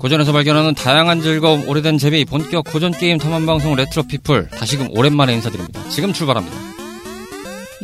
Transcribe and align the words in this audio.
고전에서 0.00 0.32
발견하는 0.32 0.74
다양한 0.74 1.20
즐거움, 1.20 1.68
오래된 1.68 1.98
재미, 1.98 2.24
본격 2.24 2.64
고전 2.64 2.90
게임 2.90 3.18
탐험 3.18 3.44
방송 3.44 3.76
레트로 3.76 4.04
피플 4.04 4.48
다시금 4.48 4.88
오랜만에 4.96 5.34
인사드립니다. 5.34 5.86
지금 5.90 6.14
출발합니다. 6.14 6.56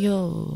요. 0.04 0.46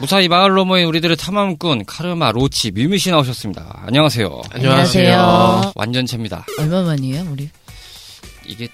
무사히 0.00 0.28
마을 0.28 0.56
로 0.56 0.64
모인 0.64 0.86
우리들의 0.86 1.16
탐험꾼 1.16 1.84
카르마, 1.86 2.32
로치, 2.32 2.72
뮤뮤씨 2.72 3.10
나오셨습니다. 3.12 3.82
안녕하세요. 3.86 4.42
안녕하세요. 4.50 5.72
완전체입니다. 5.76 6.44
얼마만이에요, 6.58 7.28
우리? 7.30 7.50
이게 8.46 8.68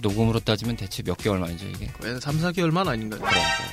녹음으로 0.00 0.40
따지면 0.40 0.76
대체 0.76 1.02
몇 1.02 1.16
개월 1.18 1.38
만이죠 1.38 1.66
이게? 1.68 1.88
왜 2.02 2.18
3, 2.18 2.40
4개월만 2.40 2.88
아닌가요? 2.88 3.20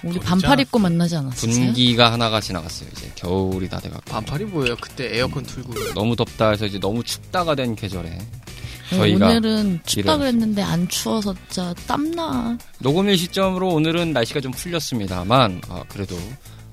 우리 0.03 0.13
진짜? 0.13 0.27
반팔 0.29 0.59
입고 0.59 0.77
만나지 0.79 1.15
않았어요? 1.15 1.51
분기가 1.51 2.11
하나가 2.11 2.39
지나갔어요. 2.39 2.89
이제 2.95 3.11
겨울이 3.15 3.67
다 3.67 3.79
돼갖고 3.79 4.11
반팔이 4.11 4.45
뭐예요? 4.45 4.75
그때 4.79 5.17
에어컨 5.17 5.43
틀고 5.43 5.93
너무 5.93 6.15
덥다 6.15 6.51
해서 6.51 6.65
이제 6.65 6.79
너무 6.79 7.03
춥다가 7.03 7.55
된 7.55 7.75
계절에 7.75 8.09
네, 8.91 8.97
저희가 8.97 9.27
오늘은 9.27 9.79
춥다 9.85 10.17
그랬는데 10.17 10.61
안 10.61 10.87
추워서 10.87 11.33
진짜 11.49 11.73
땀나. 11.87 12.57
녹음일 12.79 13.17
시점으로 13.17 13.69
오늘은 13.69 14.13
날씨가 14.13 14.41
좀 14.41 14.51
풀렸습니다만 14.51 15.61
아, 15.69 15.83
그래도 15.89 16.15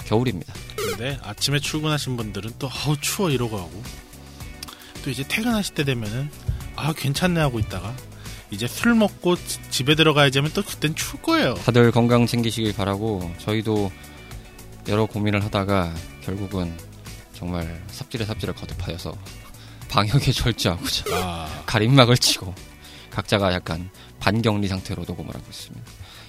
겨울입니다. 0.05 0.52
근데 0.77 1.19
아침에 1.23 1.59
출근하신 1.61 2.16
분들은 2.16 2.52
또 2.59 2.69
아우 2.71 2.97
추워 3.01 3.30
이러고 3.30 3.57
하고 3.59 3.83
또 5.05 5.11
이제 5.11 5.24
퇴근하실 5.27 5.74
때 5.74 5.85
되면은 5.85 6.30
아 6.77 6.93
괜찮네 6.93 7.40
하고 7.40 7.59
있다가 7.59 7.95
이제 8.51 8.66
술 8.69 8.95
먹고 8.95 9.37
지- 9.37 9.59
집에 9.71 9.95
들어가야지 9.95 10.39
하면 10.39 10.52
또 10.55 10.63
그땐 10.63 10.95
추울 10.95 11.21
거예요. 11.23 11.55
다들 11.55 11.91
건강 11.91 12.27
챙기시길 12.27 12.75
바라고 12.75 13.30
저희도 13.39 13.91
여러 14.89 15.07
고민을 15.07 15.43
하다가 15.45 15.93
결국은 16.23 16.77
정말 17.35 17.83
삽질에 17.89 18.24
삽질을 18.24 18.55
거듭하여서 18.55 19.13
방역에 19.91 20.33
절제하고자 20.33 21.05
아 21.13 21.63
가림막을 21.67 22.17
치고 22.19 22.55
각자가 23.11 23.52
약간 23.52 23.91
반격리 24.21 24.69
상태로 24.69 25.05
녹음을 25.07 25.35
하고 25.35 25.45
있습니다. 25.49 25.85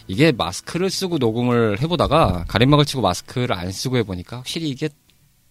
이게 0.08 0.32
마스크를 0.32 0.90
쓰고 0.90 1.18
녹음을 1.18 1.82
해보다가 1.82 2.45
가림막을 2.48 2.86
치고 2.86 3.02
마스크를 3.02 3.54
안 3.54 3.72
쓰고 3.72 3.98
해보니까 3.98 4.38
확실히 4.38 4.70
이게 4.70 4.90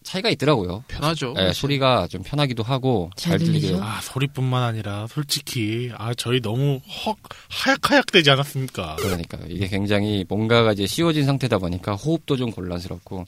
차이가 0.06 0.30
있더라고요. 0.30 0.84
편하죠. 0.86 1.34
예, 1.38 1.52
소리가 1.52 2.06
좀 2.06 2.22
편하기도 2.22 2.62
하고 2.62 3.10
잘 3.16 3.38
잘 3.38 3.46
들리게? 3.46 3.76
아, 3.80 4.00
소리뿐만 4.02 4.62
아니라 4.62 5.06
솔직히 5.08 5.90
아 5.98 6.14
저희 6.14 6.40
너무 6.40 6.80
헉 7.04 7.16
하얗하얗 7.50 8.06
되지 8.12 8.30
않았습니까? 8.30 8.96
그러니까요. 8.96 9.46
이게 9.48 9.66
굉장히 9.66 10.24
뭔가가 10.28 10.72
이제 10.72 10.86
씌워진 10.86 11.24
상태다 11.24 11.58
보니까 11.58 11.94
호흡도 11.96 12.36
좀 12.36 12.52
곤란스럽고 12.52 13.24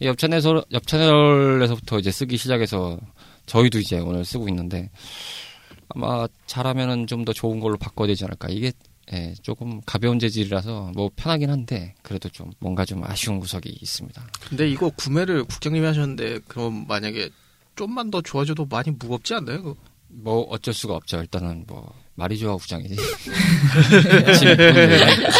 이 0.00 0.06
옆채널에서 0.06 0.64
옆채널에서부터 0.70 1.98
이제 1.98 2.10
쓰기 2.10 2.36
시작해서 2.36 2.98
저희도 3.46 3.78
이제 3.78 3.98
오늘 3.98 4.24
쓰고 4.24 4.48
있는데 4.50 4.90
아마 5.88 6.26
잘하면은 6.46 7.06
좀 7.06 7.24
더 7.24 7.32
좋은 7.32 7.58
걸로 7.60 7.76
바꿔야 7.78 8.06
되지 8.06 8.24
않을까. 8.24 8.48
이게 8.50 8.72
예, 9.12 9.34
조금 9.42 9.80
가벼운 9.86 10.18
재질이라서 10.18 10.92
뭐 10.94 11.10
편하긴 11.16 11.48
한데 11.50 11.94
그래도 12.02 12.28
좀 12.28 12.50
뭔가 12.58 12.84
좀 12.84 13.02
아쉬운 13.04 13.40
구석이 13.40 13.68
있습니다. 13.80 14.22
근데 14.48 14.68
이거 14.68 14.90
구매를 14.90 15.44
국장님이 15.44 15.86
하셨는데 15.86 16.40
그럼 16.48 16.86
만약에 16.86 17.30
좀만 17.76 18.10
더 18.10 18.20
좋아져도 18.20 18.66
많이 18.66 18.90
무겁지 18.90 19.34
않나요? 19.34 19.62
그거? 19.62 19.76
뭐 20.08 20.42
어쩔 20.50 20.74
수가 20.74 20.94
없죠. 20.94 21.18
일단은 21.18 21.64
뭐 21.66 21.94
말이 22.14 22.36
좋아 22.38 22.56
내진, 22.56 22.96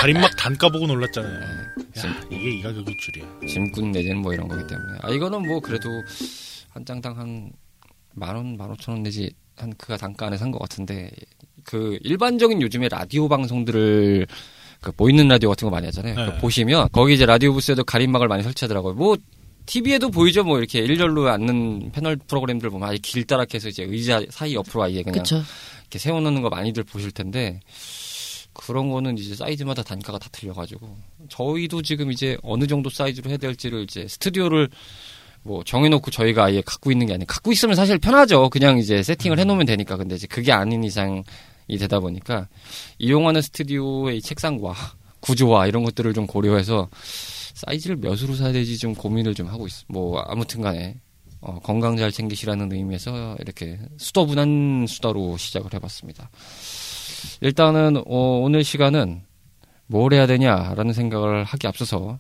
가림막 0.01 0.37
단가 0.37 0.69
보고 0.71 0.87
놀랐잖아요. 0.87 1.41
짐, 1.95 2.11
야, 2.11 2.21
이게 2.31 2.59
이 2.59 2.63
가격일 2.63 2.97
줄이야. 2.97 3.27
짐꾼 3.49 3.93
내지는 3.93 4.19
뭐 4.19 4.33
이런 4.33 4.47
거기 4.49 4.67
때문에. 4.67 4.99
아 5.03 5.11
이거는 5.11 5.47
뭐 5.47 5.61
그래도 5.61 5.89
한 6.71 6.85
장당 6.85 7.19
한 7.19 7.51
만 8.15 8.35
원, 8.35 8.57
만 8.57 8.71
오천 8.73 8.95
원 8.95 9.03
내지 9.05 9.31
한 9.57 9.73
그가 9.77 9.97
단가 9.97 10.27
안에 10.27 10.37
산 10.37 10.51
것 10.51 10.59
같은데 10.59 11.11
그 11.69 11.99
일반적인 12.03 12.63
요즘에 12.63 12.89
라디오 12.89 13.29
방송들을 13.29 14.27
그 14.81 14.93
보이는 14.93 15.29
라디오 15.29 15.51
같은 15.51 15.67
거 15.67 15.71
많이 15.71 15.85
하잖아요. 15.85 16.15
네. 16.15 16.39
보시면 16.39 16.89
거기 16.93 17.13
이제 17.13 17.27
라디오 17.27 17.53
부스에도 17.53 17.85
가림막을 17.85 18.27
많이 18.27 18.43
설치하더라고요. 18.43 18.95
뭐 18.95 19.19
TV에도 19.67 20.11
보이죠. 20.11 20.45
뭐 20.45 20.57
이렇게 20.57 20.79
일렬로 20.79 21.29
앉는 21.29 21.91
패널 21.93 22.17
프로그램들 22.17 22.71
보면 22.71 22.89
아예 22.89 22.97
길다랗게 22.97 23.57
해서 23.57 23.69
이제 23.69 23.83
의자 23.83 24.23
사이 24.31 24.55
옆으로 24.55 24.85
아예 24.85 25.03
그냥 25.03 25.19
그쵸. 25.19 25.43
이렇게 25.83 25.99
세워 25.99 26.23
놓는 26.23 26.41
거 26.41 26.49
많이들 26.49 26.85
보실 26.85 27.11
텐데 27.11 27.61
그런 28.55 28.89
거는 28.89 29.19
이제 29.19 29.35
사이즈마다 29.35 29.83
단가가 29.83 30.19
다 30.19 30.31
틀려가지고 30.33 30.97
저희도 31.29 31.83
지금 31.83 32.11
이제 32.11 32.39
어느 32.43 32.67
정도 32.67 32.89
사이즈로 32.89 33.29
해야 33.29 33.37
될지를 33.37 33.83
이제 33.83 34.09
스튜디오를 34.09 34.71
뭐 35.43 35.63
정해놓고 35.65 36.11
저희가 36.13 36.45
아예 36.45 36.63
갖고 36.63 36.91
있는 36.91 37.09
게 37.09 37.13
아니고 37.13 37.27
갖고 37.27 37.53
있으면 37.53 37.77
사실 37.77 37.99
편하죠. 37.99 38.49
그냥 38.49 38.79
이제 38.79 39.03
세팅을 39.03 39.39
해놓으면 39.39 39.67
되니까 39.67 39.99
근데 39.99 40.15
이제 40.15 40.27
그게 40.27 40.51
아닌 40.51 40.83
이상 40.83 41.23
이 41.69 41.79
되다 41.79 42.01
보니까 42.01 42.49
이용하는 42.99 43.43
스튜디오의 43.43 44.19
이 44.19 44.23
책상과 44.23 44.75
구조와 45.21 45.67
이런 45.67 45.85
것들을 45.85 46.15
좀 46.15 46.27
고려해서 46.27 46.89
사이즈를 47.55 47.97
몇으로 47.97 48.35
사야 48.35 48.53
되지 48.53 48.79
좀 48.79 48.95
고민을 48.95 49.35
좀 49.35 49.49
하고 49.49 49.67
있어. 49.67 49.85
뭐 49.89 50.21
아무튼간에 50.21 51.01
어, 51.41 51.61
건강 51.61 51.97
잘 51.97 52.11
챙기시라는 52.11 52.73
의미에서 52.73 53.37
이렇게 53.41 53.79
수더분한 53.97 54.87
수다로 54.89 55.37
시작을 55.37 55.73
해봤습니다. 55.75 56.31
일단은 57.41 57.99
어, 58.07 58.41
오늘 58.43 58.65
시간은 58.65 59.23
뭘 59.87 60.13
해야 60.13 60.27
되냐라는 60.27 60.93
생각을 60.93 61.45
하기 61.45 61.67
앞서서 61.67 62.19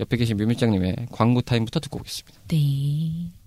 옆에 0.00 0.16
계신 0.16 0.36
뮤밀장님의 0.36 1.08
광고 1.10 1.40
타임부터 1.40 1.80
듣고 1.80 2.00
오겠습니다. 2.00 2.40
네. 2.48 3.30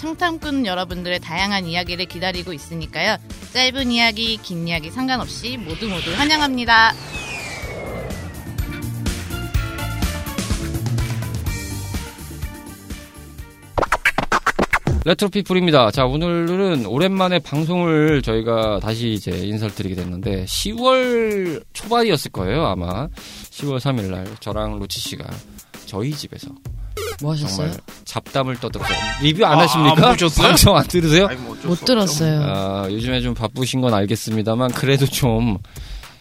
청탐꾼 0.00 0.64
여러분들의 0.64 1.20
다양한 1.20 1.66
이야기를 1.66 2.06
기다리고 2.06 2.54
있으니까요. 2.54 3.18
짧은 3.52 3.90
이야기, 3.90 4.38
긴 4.38 4.66
이야기 4.66 4.90
상관없이 4.90 5.58
모두 5.58 5.88
모두 5.88 6.10
환영합니다. 6.14 6.94
레트로피플입니다. 15.04 15.90
자, 15.90 16.06
오늘은 16.06 16.86
오랜만에 16.86 17.38
방송을 17.38 18.22
저희가 18.22 18.80
다시 18.80 19.12
이제 19.12 19.30
인사를 19.30 19.74
드리게 19.74 19.96
됐는데, 19.96 20.44
10월 20.44 21.62
초반이었을 21.74 22.30
거예요, 22.32 22.66
아마. 22.66 23.08
10월 23.50 23.78
3일 23.78 24.10
날, 24.10 24.26
저랑 24.40 24.78
로치 24.78 25.00
씨가 25.00 25.26
저희 25.90 26.12
집에서 26.12 26.48
뭐 27.20 27.32
하셨어요? 27.32 27.66
정말 27.72 27.80
잡담을 28.04 28.60
떠들어서 28.60 28.92
리뷰 29.22 29.44
안 29.44 29.58
아, 29.58 29.62
하십니까? 29.62 30.10
안? 30.10 30.16
방송 30.36 30.76
안 30.76 30.86
들으세요? 30.86 31.26
아니, 31.26 31.36
뭐 31.40 31.56
못. 31.64 31.84
들었어요. 31.84 32.42
아, 32.44 32.86
요즘에 32.88 33.20
좀 33.20 33.34
바쁘신 33.34 33.80
건 33.80 33.92
알겠습니다만, 33.92 34.70
그래도 34.72 35.06
좀 35.06 35.58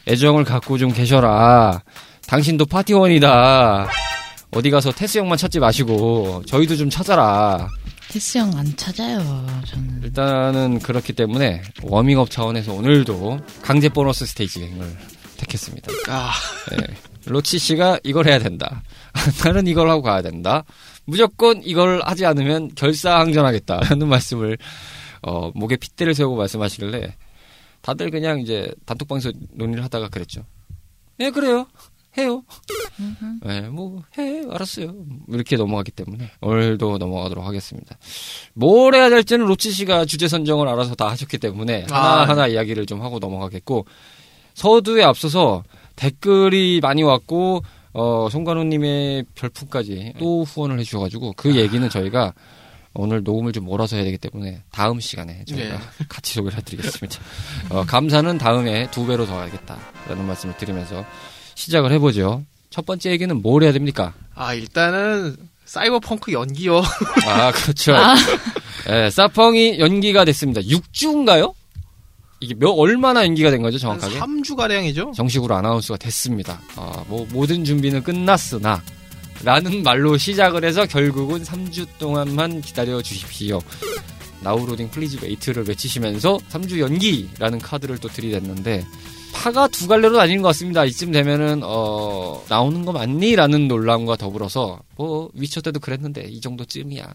애정을 0.08 0.44
갖고 0.44 0.78
좀 0.80 0.92
계셔라. 0.92 1.84
당신도 2.28 2.66
파티원이다. 2.66 3.88
어디 4.52 4.72
가서 4.72 4.92
테스 4.92 5.20
형만 5.20 5.38
찾지 5.38 5.60
마시고, 5.60 6.42
저희도 6.48 6.76
좀 6.76 6.90
찾아라. 6.90 7.68
테스 8.12 8.40
형 8.40 8.52
안 8.58 8.76
찾아요, 8.76 9.20
저는. 9.68 10.02
일단은 10.04 10.80
그렇기 10.80 11.14
때문에 11.14 11.62
워밍업 11.84 12.32
차원에서 12.32 12.74
오늘도 12.74 13.40
강제 13.62 13.88
보너스 13.90 14.26
스테이지행을 14.26 14.98
택했습니다. 15.38 15.92
아, 16.10 16.32
예. 16.74 16.78
로치 17.30 17.60
씨가 17.60 18.00
이걸 18.04 18.28
해야 18.28 18.40
된다. 18.40 18.84
나는 19.44 19.68
이걸 19.68 19.90
하고 19.90 20.02
가야 20.02 20.22
된다. 20.22 20.64
무조건 21.06 21.62
이걸 21.64 22.02
하지 22.04 22.26
않으면 22.26 22.74
결사항전하겠다라는 22.76 24.08
말씀을 24.10 24.58
어, 25.22 25.52
목에 25.54 25.76
핏대를 25.76 26.14
세우고 26.14 26.36
말씀하시길래 26.36 27.16
다들 27.82 28.12
그냥 28.12 28.40
이제 28.40 28.72
단톡방에서 28.86 29.32
논의를 29.54 29.84
하다가 29.86 30.10
그랬죠. 30.10 30.46
예, 31.20 31.30
그래요. 31.30 31.68
해요. 32.18 32.44
예, 33.46 33.62
뭐, 33.62 34.02
해, 34.18 34.44
알았어요. 34.50 34.94
이렇게 35.28 35.56
넘어가기 35.56 35.92
때문에 35.92 36.32
오늘도 36.42 36.98
넘어가도록 36.98 37.46
하겠습니다. 37.46 37.98
뭘 38.54 38.96
해야 38.96 39.10
될지는 39.10 39.46
로치 39.46 39.72
씨가 39.72 40.06
주제 40.06 40.28
선정을 40.28 40.68
알아서 40.68 40.96
다 40.96 41.10
하셨기 41.10 41.38
때문에 41.38 41.86
아. 41.92 42.22
하나하나 42.22 42.48
이야기를 42.48 42.88
좀 42.88 43.02
하고 43.02 43.20
넘어가겠고 43.20 43.86
서두에 44.56 45.04
앞서서 45.04 45.64
댓글이 46.00 46.80
많이 46.82 47.04
왔고 47.04 47.62
어, 47.92 48.30
송관호님의 48.32 49.26
별풍까지 49.36 50.14
또 50.18 50.44
후원을 50.46 50.80
해주셔가지고 50.80 51.34
그 51.36 51.58
얘기는 51.58 51.88
저희가 51.90 52.34
오늘 52.94 53.22
녹음을 53.24 53.52
좀 53.52 53.66
몰아서 53.66 53.98
해야 53.98 54.06
되기 54.06 54.18
때문에 54.18 54.64
다음 54.72 55.02
시간에 55.02 55.44
저희가 55.46 55.78
네. 55.78 55.80
같이 56.08 56.34
소개를 56.36 56.58
해드리겠습니다. 56.60 57.20
어, 57.70 57.84
감사는 57.86 58.38
다음에 58.38 58.90
두 58.92 59.06
배로 59.06 59.26
더 59.26 59.40
하겠다라는 59.42 60.26
말씀을 60.26 60.56
드리면서 60.58 61.06
시작을 61.56 61.92
해보죠. 61.94 62.44
첫 62.70 62.86
번째 62.86 63.12
얘기는 63.12 63.36
뭘 63.42 63.64
해야 63.64 63.74
됩니까? 63.74 64.14
아 64.36 64.54
일단은 64.54 65.36
사이버펑크 65.66 66.32
연기요. 66.32 66.82
아, 67.28 67.52
그렇죠. 67.52 67.94
예, 68.90 69.10
사펑이 69.10 69.80
연기가 69.80 70.24
됐습니다. 70.26 70.62
6주인가요? 70.62 71.54
이게 72.42 72.54
몇, 72.54 72.70
얼마나 72.72 73.24
연기가 73.26 73.52
된 73.52 73.62
거죠, 73.62 73.76
한 73.90 74.00
정확하게? 74.00 74.20
3주 74.20 74.56
가량이죠. 74.56 75.12
정식으로 75.16 75.56
아나운스가 75.56 75.98
됐습니다. 75.98 76.62
아, 76.76 77.04
뭐, 77.08 77.28
모든 77.32 77.66
준비는 77.66 78.04
끝났으나, 78.04 78.82
라는 79.44 79.84
말로 79.84 80.18
시작을 80.18 80.64
해서 80.64 80.86
결국은 80.86 81.44
3주 81.44 81.88
동안만 81.98 82.62
기다려 82.62 83.02
주십시오. 83.02 83.60
Now 84.42 84.56
loading 84.56 84.90
please 84.90 85.18
wait를 85.22 85.68
외치시면서 85.68 86.40
3주 86.50 86.80
연기라는 86.80 87.60
카드를 87.60 87.98
또 87.98 88.08
들이댔는데, 88.08 88.86
파가 89.34 89.68
두 89.68 89.88
갈래로 89.88 90.18
나뉘는 90.18 90.42
것 90.42 90.50
같습니다. 90.50 90.86
이쯤 90.86 91.12
되면은, 91.12 91.62
어, 91.64 92.44
나오는 92.50 92.86
거 92.86 92.94
맞니? 92.94 93.36
라는 93.36 93.68
논란과 93.68 94.16
더불어서, 94.16 94.80
뭐, 94.96 95.30
위쳐 95.34 95.60
때도 95.62 95.80
그랬는데, 95.82 96.26
이 96.30 96.40
정도쯤이야. 96.40 97.06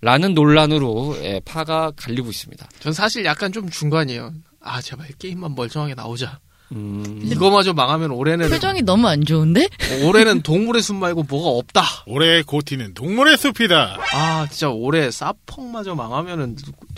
라는 0.00 0.34
논란으로, 0.34 1.16
예, 1.22 1.40
파가 1.44 1.92
갈리고 1.96 2.28
있습니다. 2.30 2.68
전 2.80 2.92
사실 2.92 3.24
약간 3.24 3.52
좀 3.52 3.68
중간이에요. 3.70 4.32
아 4.60 4.80
제발 4.80 5.08
게임만 5.18 5.54
멀쩡하게 5.54 5.94
나오자. 5.94 6.38
음, 6.72 7.20
이거마저 7.22 7.72
망하면 7.72 8.10
올해는 8.10 8.50
표정이 8.50 8.82
너무 8.82 9.06
안 9.06 9.24
좋은데? 9.24 9.68
올해는 10.04 10.42
동물의 10.42 10.82
숲 10.82 10.96
말고 10.96 11.22
뭐가 11.28 11.48
없다. 11.50 11.82
올해의 12.06 12.42
GOTY는 12.42 12.94
동물의 12.94 13.36
숲이다. 13.36 13.98
아 14.12 14.46
진짜 14.50 14.68
올해 14.70 15.10
사펑마저 15.10 15.94
망하면은 15.94 16.56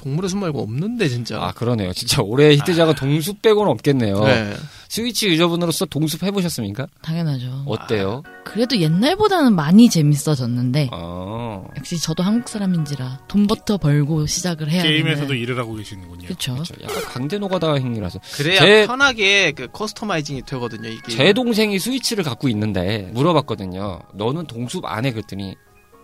동물의 0.09 0.31
숲 0.31 0.39
말고 0.39 0.63
없는데 0.63 1.09
진짜. 1.09 1.39
아, 1.43 1.53
그러네요. 1.53 1.93
진짜 1.93 2.23
올해 2.23 2.53
히트작은 2.55 2.95
동숲 2.95 3.43
빼고는 3.43 3.71
없겠네요. 3.73 4.25
네. 4.25 4.55
스위치 4.89 5.29
유저분으로서 5.29 5.85
동숲 5.87 6.23
해보셨습니까? 6.23 6.87
당연하죠. 7.03 7.65
어때요? 7.67 8.23
그래도 8.47 8.79
옛날보다는 8.79 9.55
많이 9.55 9.91
재밌어졌는데 9.91 10.89
아, 10.93 11.63
역시 11.77 12.01
저도 12.01 12.23
한국 12.23 12.49
사람인지라 12.49 13.25
돈부터 13.29 13.77
벌고 13.77 14.25
시작을 14.25 14.71
해야 14.71 14.83
게임에서도 14.83 15.27
되는 15.29 15.43
일을 15.43 15.59
하고 15.59 15.75
계시는군요. 15.75 16.25
그렇죠. 16.29 16.57
약간 16.83 17.03
강대 17.05 17.37
노가다 17.39 17.75
행위라서. 17.75 18.19
그래야 18.35 18.59
제- 18.61 18.87
편하게 18.87 19.53
그 19.53 19.69
커스터마이징이 19.71 20.43
되거든요 20.47 20.89
이게. 20.89 21.13
제 21.15 21.35
동생이 21.35 21.79
스위치를 21.79 22.25
갖고 22.25 22.49
있는데 22.49 23.11
물어봤거든요. 23.13 24.01
너는 24.15 24.47
동숲 24.47 24.87
안 24.87 25.05
해? 25.05 25.13
그랬더니 25.13 25.55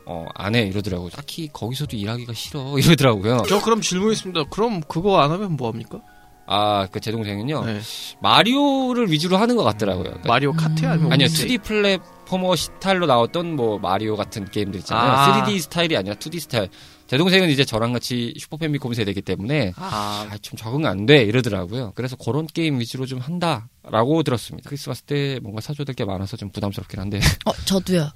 어, 0.06 0.26
안 0.34 0.54
해. 0.54 0.62
이러더라고요. 0.62 1.10
딱히 1.10 1.48
거기서도 1.52 1.96
일하기가 1.96 2.32
싫어. 2.34 2.76
이러더라고요. 2.78 3.44
저 3.48 3.60
그럼 3.62 3.80
질문 3.80 4.12
있습니다. 4.12 4.44
그럼 4.50 4.80
그거 4.88 5.20
안 5.20 5.30
하면 5.30 5.56
뭐 5.56 5.68
합니까? 5.70 6.00
아, 6.46 6.86
그 6.92 7.00
제 7.00 7.10
동생은요. 7.10 7.64
네. 7.64 7.80
마리오를 8.20 9.10
위주로 9.10 9.36
하는 9.38 9.56
것 9.56 9.64
같더라고요. 9.64 10.04
그러니까 10.04 10.28
마리오 10.28 10.52
카트 10.52 10.84
아니면 10.86 11.12
아니요, 11.12 11.24
오디세이? 11.26 11.56
2D 11.56 11.62
platformer 11.62 12.54
스타일로 12.56 13.06
나왔던 13.06 13.56
뭐 13.56 13.78
마리오 13.78 14.14
같은 14.16 14.44
게임들 14.50 14.80
있잖아요. 14.80 15.10
아. 15.12 15.42
3D 15.46 15.60
스타일이 15.60 15.96
아니라 15.96 16.14
2D 16.16 16.40
스타일. 16.40 16.68
제 17.06 17.16
동생은 17.18 17.48
이제 17.50 17.64
저랑 17.64 17.92
같이 17.92 18.34
슈퍼 18.38 18.56
패미컴 18.58 18.92
세대이기 18.94 19.22
때문에 19.22 19.72
아, 19.76 20.26
아, 20.30 20.36
좀 20.42 20.56
적응 20.58 20.84
안 20.86 21.06
돼. 21.06 21.22
이러더라고요. 21.22 21.92
그래서 21.94 22.16
그런 22.16 22.46
게임 22.46 22.78
위주로 22.80 23.06
좀 23.06 23.20
한다라고 23.20 24.22
들었습니다. 24.22 24.68
크리스마스 24.68 25.02
때 25.02 25.38
뭔가 25.42 25.60
사줘야 25.62 25.84
될 25.86 25.94
게 25.94 26.04
많아서 26.04 26.36
좀 26.36 26.50
부담스럽긴 26.50 27.00
한데. 27.00 27.20
어, 27.46 27.52
저도요. 27.64 28.10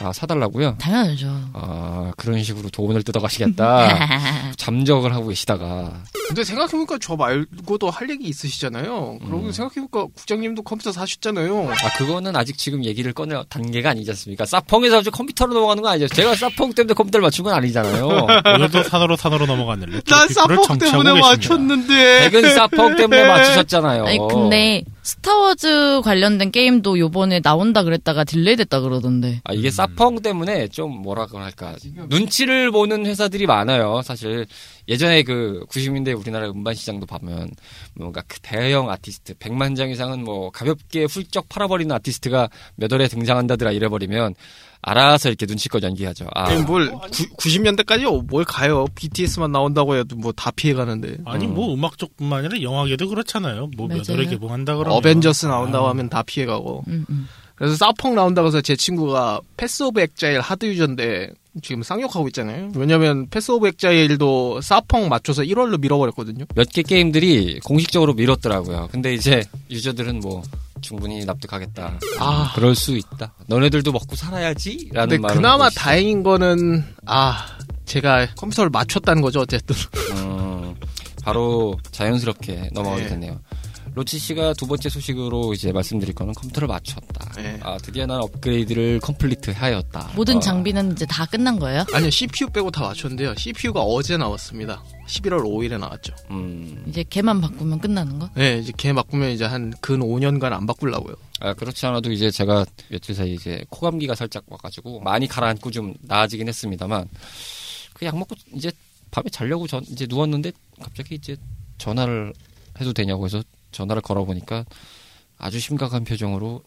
아, 0.00 0.12
사달라고요? 0.12 0.76
당연하죠. 0.80 1.28
아, 1.52 2.12
그런 2.16 2.42
식으로 2.42 2.68
돈을 2.70 3.02
뜯어가시겠다. 3.02 4.52
잠적을 4.56 5.14
하고 5.14 5.28
계시다가. 5.28 5.92
근데 6.26 6.42
생각해보니까 6.42 6.98
저 7.00 7.16
말고도 7.16 7.90
할 7.90 8.10
얘기 8.10 8.26
있으시잖아요. 8.28 9.18
그러고 9.24 9.46
음. 9.46 9.52
생각해보니까 9.52 10.06
국장님도 10.16 10.62
컴퓨터 10.62 10.90
사셨잖아요. 10.90 11.70
아, 11.70 11.96
그거는 11.96 12.34
아직 12.34 12.58
지금 12.58 12.84
얘기를 12.84 13.12
꺼낼 13.12 13.44
단계가 13.48 13.90
아니지 13.90 14.10
않습니까? 14.10 14.46
사펑에서 14.46 14.98
아주 14.98 15.10
컴퓨터로 15.10 15.54
넘어가는 15.54 15.82
건 15.82 15.92
아니죠. 15.92 16.08
제가 16.08 16.34
사펑 16.34 16.72
때문에 16.72 16.94
컴퓨터를 16.94 17.22
맞춘 17.22 17.44
건 17.44 17.54
아니잖아요. 17.54 18.26
오늘도 18.56 18.82
산으로 18.84 19.16
산으로 19.16 19.46
레트로 19.46 20.16
난 20.16 20.28
사펑 20.28 20.78
때문에. 20.78 21.20
맞췄는데. 21.20 22.30
백은 22.30 22.54
사펑 22.54 22.96
때문에 22.96 23.24
맞추셨잖아요. 23.26 24.06
아니 24.06 24.18
근데 24.28 24.82
스타워즈 25.04 26.00
관련된 26.02 26.50
게임도 26.50 26.98
요번에 26.98 27.40
나온다 27.40 27.82
그랬다가 27.82 28.24
delay 28.24 28.56
됐다 28.56 28.80
그러던데. 28.80 29.42
아, 29.44 29.52
이게 29.52 29.70
사펑 29.70 30.22
때문에 30.22 30.68
좀 30.68 31.02
뭐라고 31.02 31.38
할까. 31.38 31.76
눈치를 32.08 32.70
보는 32.70 33.04
회사들이 33.04 33.46
많아요. 33.46 34.00
사실 34.02 34.46
예전에 34.88 35.22
그 35.22 35.66
90년대 35.68 36.18
우리나라 36.18 36.48
음반 36.48 36.74
시장도 36.74 37.04
보면 37.04 37.50
뭔가 37.94 38.22
그 38.26 38.40
대형 38.40 38.90
아티스트 38.90 39.34
100만 39.34 39.76
장 39.76 39.90
이상은 39.90 40.24
뭐 40.24 40.50
가볍게 40.50 41.04
훌쩍 41.04 41.50
팔아버리는 41.50 41.94
아티스트가 41.94 42.48
몇 42.76 42.90
월에 42.90 43.06
등장한다더라 43.08 43.72
이래버리면 43.72 44.34
알아서 44.86 45.30
이렇게 45.30 45.46
눈치껏 45.46 45.82
연기하죠. 45.82 46.26
아, 46.34 46.48
아니, 46.48 46.62
뭘 46.62 46.90
90년대까지 47.38 48.26
뭘 48.28 48.44
가요? 48.44 48.86
BTS만 48.94 49.50
나온다고 49.52 49.96
해도 49.96 50.14
뭐 50.16 50.32
다 50.32 50.50
피해가는데. 50.50 51.18
아니 51.24 51.46
뭐 51.46 51.72
음악 51.74 51.96
쪽뿐만 51.96 52.40
아니라 52.44 52.60
영화계도 52.60 53.08
그렇잖아요. 53.08 53.68
뭐몇 53.76 53.98
맞아요. 54.06 54.18
월에 54.18 54.28
개봉한다 54.28 54.76
그러면 54.76 54.96
어벤져스 54.98 55.46
나온다고 55.46 55.86
아, 55.86 55.90
하면 55.90 56.08
다 56.08 56.22
피해가고. 56.22 56.84
음, 56.88 57.06
음. 57.08 57.28
그래서 57.54 57.76
사펑 57.76 58.14
나온다고 58.16 58.48
해서 58.48 58.60
제 58.60 58.74
친구가 58.76 59.40
패스 59.56 59.84
오브 59.84 60.00
엑자일 60.00 60.40
hard 60.40 60.66
유저인데 60.66 61.30
지금 61.62 61.84
쌍욕하고 61.84 62.26
있잖아요. 62.28 62.72
왜냐면 62.74 63.28
패스 63.30 63.52
오브 63.52 63.68
엑자일도 63.68 64.60
사펑 64.60 65.08
맞춰서 65.08 65.42
1월로 65.42 65.80
밀어버렸거든요. 65.80 66.46
몇 66.56 66.66
개 66.72 66.82
게임들이 66.82 67.60
공식적으로 67.60 68.12
미뤘더라고요. 68.14 68.88
근데 68.90 69.14
이제 69.14 69.44
유저들은 69.70 70.18
뭐 70.18 70.42
충분히 70.84 71.24
납득하겠다. 71.24 71.98
아. 72.20 72.52
그럴 72.54 72.74
수 72.74 72.96
있다. 72.96 73.34
너네들도 73.48 73.90
먹고 73.90 74.14
살아야지. 74.14 74.90
라는 74.92 75.08
근데 75.08 75.18
말을 75.22 75.36
그나마. 75.36 75.70
다행인 75.70 76.22
거는 76.22 76.84
아 77.06 77.46
제가 77.86 78.28
컴퓨터를 78.36 78.70
맞췄다는 78.70 79.22
거죠 79.22 79.40
어쨌든. 79.40 79.74
음, 80.12 80.74
바로 81.24 81.78
자연스럽게 81.90 82.70
넘어가게 82.72 83.02
네. 83.04 83.08
됐네요. 83.08 83.40
로치 83.94 84.18
씨가 84.18 84.54
두 84.54 84.66
번째 84.66 84.88
소식으로 84.88 85.54
이제 85.54 85.70
말씀드릴 85.70 86.14
거는 86.16 86.34
컴퓨터를 86.34 86.66
맞췄다. 86.66 87.32
네. 87.36 87.60
아, 87.62 87.78
드디어 87.78 88.06
난 88.06 88.20
업그레이드를 88.20 88.98
complete 88.98 89.50
하였다. 89.52 90.10
모든 90.16 90.38
어, 90.38 90.40
장비는 90.40 90.92
이제 90.92 91.06
다 91.06 91.24
끝난 91.26 91.58
거예요? 91.60 91.84
아니요 91.92 92.10
CPU 92.10 92.48
빼고 92.50 92.72
다 92.72 92.82
맞췄는데요. 92.82 93.34
CPU가 93.36 93.80
어제 93.82 94.16
나왔습니다. 94.16 94.82
11월 95.06 95.42
5일에 95.44 95.78
나왔죠. 95.78 96.12
음, 96.30 96.82
이제 96.88 97.04
걔만 97.08 97.40
바꾸면 97.40 97.78
끝나는 97.78 98.18
거? 98.18 98.28
네 98.34 98.58
이제 98.58 98.72
걔 98.76 98.92
바꾸면 98.92 99.30
이제 99.30 99.44
한 99.44 99.72
근 99.80 100.00
5년간 100.00 100.52
안 100.52 100.66
바꾸려고요. 100.66 101.14
아, 101.40 101.52
그렇지 101.54 101.86
않아도 101.86 102.10
이제 102.10 102.30
제가 102.30 102.64
며칠 102.88 103.14
사이 103.14 103.34
이제 103.34 103.64
코감기가 103.70 104.14
살짝 104.16 104.42
와가지고 104.48 105.00
많이 105.00 105.28
가라앉고 105.28 105.70
좀 105.70 105.94
나아지긴 106.02 106.48
했습니다만 106.48 107.08
그 107.94 108.06
약 108.06 108.18
먹고 108.18 108.34
이제 108.54 108.72
밤에 109.12 109.28
자려고 109.30 109.68
전 109.68 109.84
이제 109.88 110.06
누웠는데 110.08 110.50
갑자기 110.82 111.14
이제 111.14 111.36
전화를 111.78 112.32
해도 112.80 112.92
되냐고 112.92 113.24
해서 113.26 113.40
전화를 113.74 114.00
걸어보니까 114.00 114.64
아주 115.36 115.60
심각한 115.60 116.04
표정으로 116.04 116.62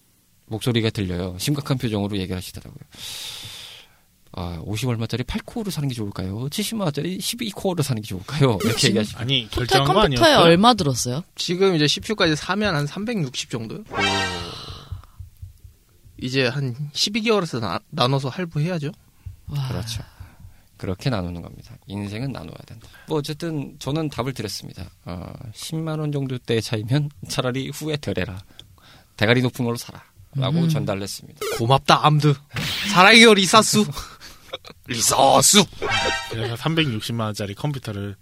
목소리가 0.45 0.89
들려요. 0.91 1.35
심각한 1.39 1.77
표정으로 1.77 2.17
얘기를 2.17 2.37
하시더라고요. 2.37 2.79
아, 4.33 4.59
50 4.63 4.89
얼마짜리 4.89 5.23
8코어로 5.23 5.71
사는 5.71 5.89
게 5.89 5.95
좋을까요? 5.95 6.47
70만 6.49 6.81
원짜리 6.81 7.17
12코어로 7.17 7.81
사는 7.81 8.01
게 8.01 8.07
좋을까요? 8.07 8.59
이렇게 8.63 8.89
얘기하시고. 8.89 9.19
아니 9.19 9.49
거 9.49 9.65
컴퓨터에? 9.65 10.35
얼마 10.35 10.73
들었어요? 10.75 11.23
지금 11.35 11.75
이제 11.75 11.87
CPU까지 11.87 12.35
사면 12.35 12.75
한 12.75 12.85
360 12.85 13.49
정도요. 13.49 13.83
이제 16.21 16.47
한 16.47 16.75
12개월에서 16.93 17.59
나, 17.59 17.79
나눠서 17.89 18.29
할부해야죠. 18.29 18.91
와. 19.47 19.67
그렇죠. 19.69 20.03
그렇게 20.77 21.09
나누는 21.09 21.41
겁니다. 21.41 21.75
인생은 21.87 22.31
나눠야 22.31 22.57
된다. 22.65 22.87
뭐 23.07 23.17
어쨌든 23.17 23.75
저는 23.79 24.09
답을 24.09 24.33
드렸습니다. 24.33 24.89
어, 25.05 25.33
10만 25.53 25.99
원 25.99 26.11
정도 26.11 26.37
대 26.37 26.61
차이면 26.61 27.09
차라리 27.27 27.69
후에 27.69 27.97
덜해라. 27.97 28.37
대가리 29.15 29.41
높은 29.41 29.65
걸로 29.65 29.75
사라. 29.77 30.03
라고 30.35 30.59
음. 30.59 30.69
전달했습니다. 30.69 31.39
고맙다 31.57 32.05
암드. 32.05 32.33
사랑해요 32.91 33.33
리사수. 33.33 33.85
리사수. 34.87 35.65
그래서 36.29 36.55
360만 36.55 37.21
원짜리 37.21 37.55
컴퓨터를 37.55 38.15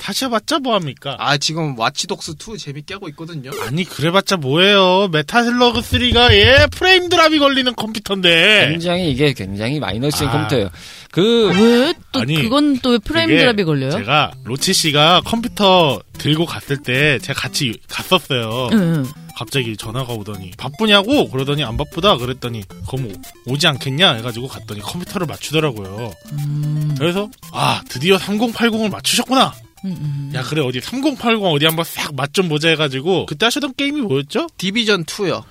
사셔봤자 0.00 0.58
뭐합니까? 0.60 1.16
아 1.18 1.36
지금 1.36 1.78
와치독스 1.78 2.34
2 2.54 2.58
재밌게 2.58 2.94
하고 2.94 3.08
있거든요. 3.10 3.50
아니 3.66 3.84
그래봤자 3.84 4.36
뭐예요? 4.38 5.08
메타슬러그 5.12 5.80
3가 5.80 6.32
예 6.32 6.66
frame 6.72 7.08
drop이 7.08 7.38
걸리는 7.38 7.74
컴퓨터인데 7.74 8.68
굉장히 8.70 9.10
이게 9.10 9.32
굉장히 9.32 9.78
마이너스인 9.78 10.28
아. 10.28 10.32
컴퓨터예요. 10.32 10.70
그 11.12 11.50
왜또 11.50 12.20
아니, 12.20 12.34
그건 12.42 12.78
또 12.80 12.90
왜 12.92 12.98
frame 12.98 13.28
drop이 13.28 13.64
걸려요? 13.64 13.90
제가 13.90 14.32
로치 14.44 14.72
씨가 14.72 15.22
컴퓨터 15.24 16.00
들고 16.18 16.44
갔을 16.46 16.76
때 16.78 17.18
제가 17.20 17.38
같이 17.40 17.78
갔었어요. 17.88 18.68
응. 18.72 19.04
갑자기 19.36 19.74
전화가 19.76 20.12
오더니 20.12 20.50
바쁘냐고 20.58 21.30
그러더니 21.30 21.64
안 21.64 21.76
바쁘다 21.78 22.16
그랬더니 22.18 22.62
그럼 22.88 23.06
오- 23.46 23.52
오지 23.52 23.66
않겠냐 23.66 24.14
해가지고 24.14 24.48
갔더니 24.48 24.80
컴퓨터를 24.80 25.26
맞추더라고요. 25.26 26.12
음, 26.32 26.94
그래서 26.98 27.28
아 27.52 27.80
드디어 27.88 28.16
3080을 28.18 28.90
맞추셨구나. 28.90 29.54
음, 29.84 29.96
음. 29.98 30.32
야 30.34 30.42
그래 30.42 30.60
어디 30.62 30.80
3080 30.80 31.42
어디 31.44 31.64
한번 31.66 31.84
싹 31.84 32.12
맛 32.14 32.32
좀 32.32 32.48
보자 32.48 32.68
해가지고 32.70 33.26
그때 33.26 33.46
하시던 33.46 33.74
게임이 33.76 34.02
뭐였죠? 34.02 34.46
디비전 34.56 35.04
2요. 35.04 35.42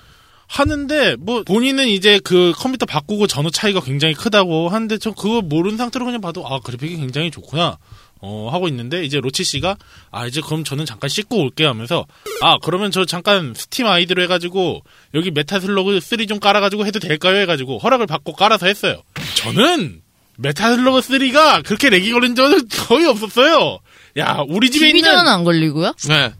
하는데 0.47 1.15
뭐 1.19 1.43
본인은 1.43 1.87
이제 1.87 2.19
그 2.23 2.53
컴퓨터 2.55 2.85
바꾸고 2.87 3.27
전후 3.27 3.51
차이가 3.51 3.81
굉장히 3.81 4.15
크다고 4.15 4.69
하는데 4.69 4.97
저 4.97 5.11
그거 5.11 5.41
모르는 5.41 5.77
상태로 5.77 6.05
그냥 6.05 6.21
봐도 6.21 6.47
아 6.47 6.59
그래픽이 6.59 6.97
굉장히 6.97 7.29
좋구나 7.29 7.77
어 8.21 8.49
하고 8.51 8.67
있는데 8.67 9.03
이제 9.05 9.19
로치 9.21 9.43
씨가 9.43 9.77
아 10.11 10.25
이제 10.25 10.41
그럼 10.41 10.63
저는 10.63 10.85
잠깐 10.85 11.07
씻고 11.09 11.37
올게요 11.37 11.69
하면서 11.69 12.05
아 12.41 12.57
그러면 12.63 12.89
저 12.91 13.05
잠깐 13.05 13.53
스팀 13.55 13.85
아이디로 13.85 14.23
해가지고 14.23 14.81
여기 15.13 15.29
메타슬러그 15.31 15.99
3 16.01 16.25
좀 16.27 16.39
깔아가지고 16.39 16.85
해도 16.85 16.99
될까요 16.99 17.37
해가지고 17.41 17.77
허락을 17.77 18.07
받고 18.07 18.33
깔아서 18.33 18.65
했어요 18.65 19.03
저는 19.35 20.01
메타슬러그 20.37 20.99
3가 21.01 21.63
그렇게 21.63 21.89
렉이 21.89 22.11
걸린 22.11 22.33
적은 22.35 22.67
거의 22.87 23.05
없었어요 23.05 23.79
야 24.17 24.43
우리 24.47 24.69
집에 24.71 24.87
있는 24.87 25.01
디비전은 25.01 25.31
안 25.31 25.43
걸리고요? 25.43 25.93
네. 26.07 26.33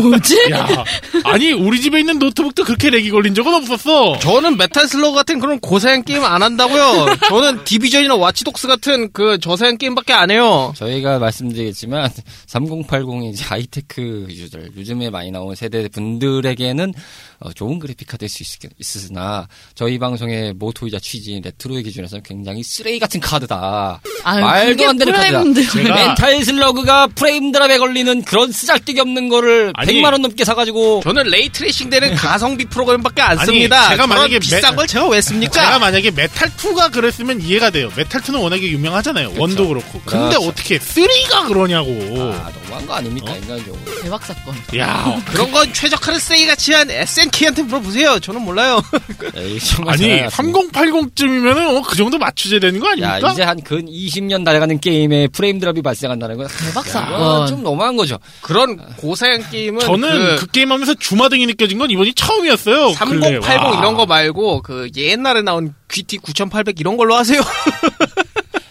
뭐지? 0.00 0.36
야 0.52 0.84
아니 1.24 1.52
우리 1.52 1.80
집에 1.80 2.00
있는 2.00 2.18
노트북도 2.18 2.64
그렇게 2.64 2.90
렉이 2.90 3.10
걸린 3.10 3.34
적은 3.34 3.52
없었어 3.54 4.18
저는 4.18 4.56
메탈 4.56 4.86
슬러그 4.88 5.14
같은 5.14 5.38
그런 5.40 5.58
고사양 5.60 6.02
게임 6.04 6.24
안 6.24 6.42
한다고요. 6.42 7.06
저는 7.28 7.64
디비전이나 7.64 8.14
와치독스 8.16 8.68
같은 8.68 9.10
그 9.12 9.38
저사양 9.40 9.76
게임밖에 9.78 10.12
안 10.12 10.30
해요. 10.30 10.72
저희가 10.76 11.18
말씀드리겠지만 11.18 12.10
3080이 12.48 13.32
이제 13.32 13.44
하이테크 13.44 14.26
유저들 14.28 14.70
요즘에 14.76 15.10
많이 15.10 15.30
나온 15.30 15.54
세대 15.54 15.86
분들에게는 15.88 16.92
어, 17.40 17.52
좋은 17.52 17.78
그래픽카드 17.80 18.16
될 18.18 18.42
수 18.44 19.10
있으나 19.10 19.48
저희 19.74 19.98
방송의 19.98 20.52
모토이자 20.54 20.98
취지인 21.00 21.42
레트로의 21.42 21.82
기준에서는 21.82 22.22
굉장히 22.22 22.62
쓰레기 22.62 22.98
같은 23.00 23.18
카드다. 23.20 24.00
아, 24.22 24.40
말도 24.40 24.88
안 24.88 24.96
되는 24.96 25.12
카드다. 25.12 25.42
제가- 25.42 25.94
메탈 25.94 26.44
슬러그가 26.44 27.08
frame 27.08 27.50
drop에 27.50 27.78
걸리는 27.78 28.22
그런 28.22 28.52
쓰잘데기 28.52 29.00
없는 29.00 29.28
거를 29.28 29.72
아니, 29.82 29.94
100만 30.00 30.12
원 30.12 30.22
넘게 30.22 30.44
사가지고 30.44 31.00
저는 31.04 31.24
ray 31.24 31.44
tracing 31.44 31.90
되는 31.90 32.14
가성비 32.14 32.64
프로그램밖에 32.66 33.22
안 33.22 33.38
아니, 33.38 33.46
씁니다. 33.46 33.88
제가 33.90 34.06
만약에 34.06 34.38
비싼 34.38 34.70
메- 34.72 34.76
걸 34.76 34.86
제가 34.86 35.08
왜 35.08 35.20
씁니까? 35.20 35.52
제가 35.52 35.78
만약에 35.78 36.10
메탈 36.10 36.50
2가 36.56 36.90
그랬으면 36.92 37.40
이해가 37.40 37.70
돼요. 37.70 37.90
메탈 37.96 38.20
2는 38.22 38.40
워낙에 38.42 38.62
유명하잖아요. 38.68 39.32
원도 39.38 39.68
그렇고. 39.68 40.00
근데 40.04 40.28
그렇죠. 40.30 40.48
어떻게 40.48 40.78
3가 40.78 41.48
그러냐고. 41.48 41.90
아 41.90 42.50
너무한 42.62 42.86
거 42.86 42.94
아닙니까 42.94 43.32
어? 43.32 43.36
인간적으로. 43.36 43.78
대박 44.02 44.24
사건. 44.24 44.54
야, 44.78 45.20
그런 45.30 45.50
건 45.52 45.72
최적화를 45.72 46.18
세이 46.20 46.46
같이 46.46 46.72
한 46.72 46.90
SNK한테 46.90 47.62
물어보세요. 47.62 48.18
저는 48.20 48.42
몰라요. 48.42 48.82
에이, 49.36 49.58
아니 49.86 50.28
잘해놨습니다. 50.28 50.28
3080쯤이면은 50.28 51.76
어, 51.76 51.82
그 51.82 51.96
정도 51.96 52.18
맞추셔야 52.18 52.60
되는 52.60 52.80
거야 52.80 52.92
아닙니까? 52.92 53.32
이제 53.32 53.42
한 53.42 53.62
근 53.62 53.86
20년 53.86 54.44
다 54.44 54.53
가는 54.53 54.80
게임에 54.80 55.28
frame 55.28 55.60
drop이 55.60 55.82
발생한다는 55.82 56.36
건 56.36 56.48
대박 56.48 56.84
야, 56.88 56.90
사건. 56.90 57.46
좀 57.46 57.62
너무한 57.62 57.96
거죠. 57.96 58.18
그런 58.40 58.76
고사양 58.96 59.44
게임 59.52 59.61
은 59.68 59.78
저는 59.80 60.36
그, 60.36 60.46
게임 60.48 60.72
하면서 60.72 60.94
주마등이 60.94 61.46
느껴진 61.46 61.78
건 61.78 61.90
이번이 61.90 62.14
처음이었어요. 62.14 62.92
3080 62.92 63.40
근래. 63.40 63.56
와. 63.56 63.78
이런 63.78 63.94
거 63.94 64.06
말고 64.06 64.62
그 64.62 64.90
옛날에 64.96 65.42
나온 65.42 65.74
GT 65.88 66.18
9800 66.18 66.80
이런 66.80 66.96
걸로 66.96 67.14
하세요. 67.14 67.40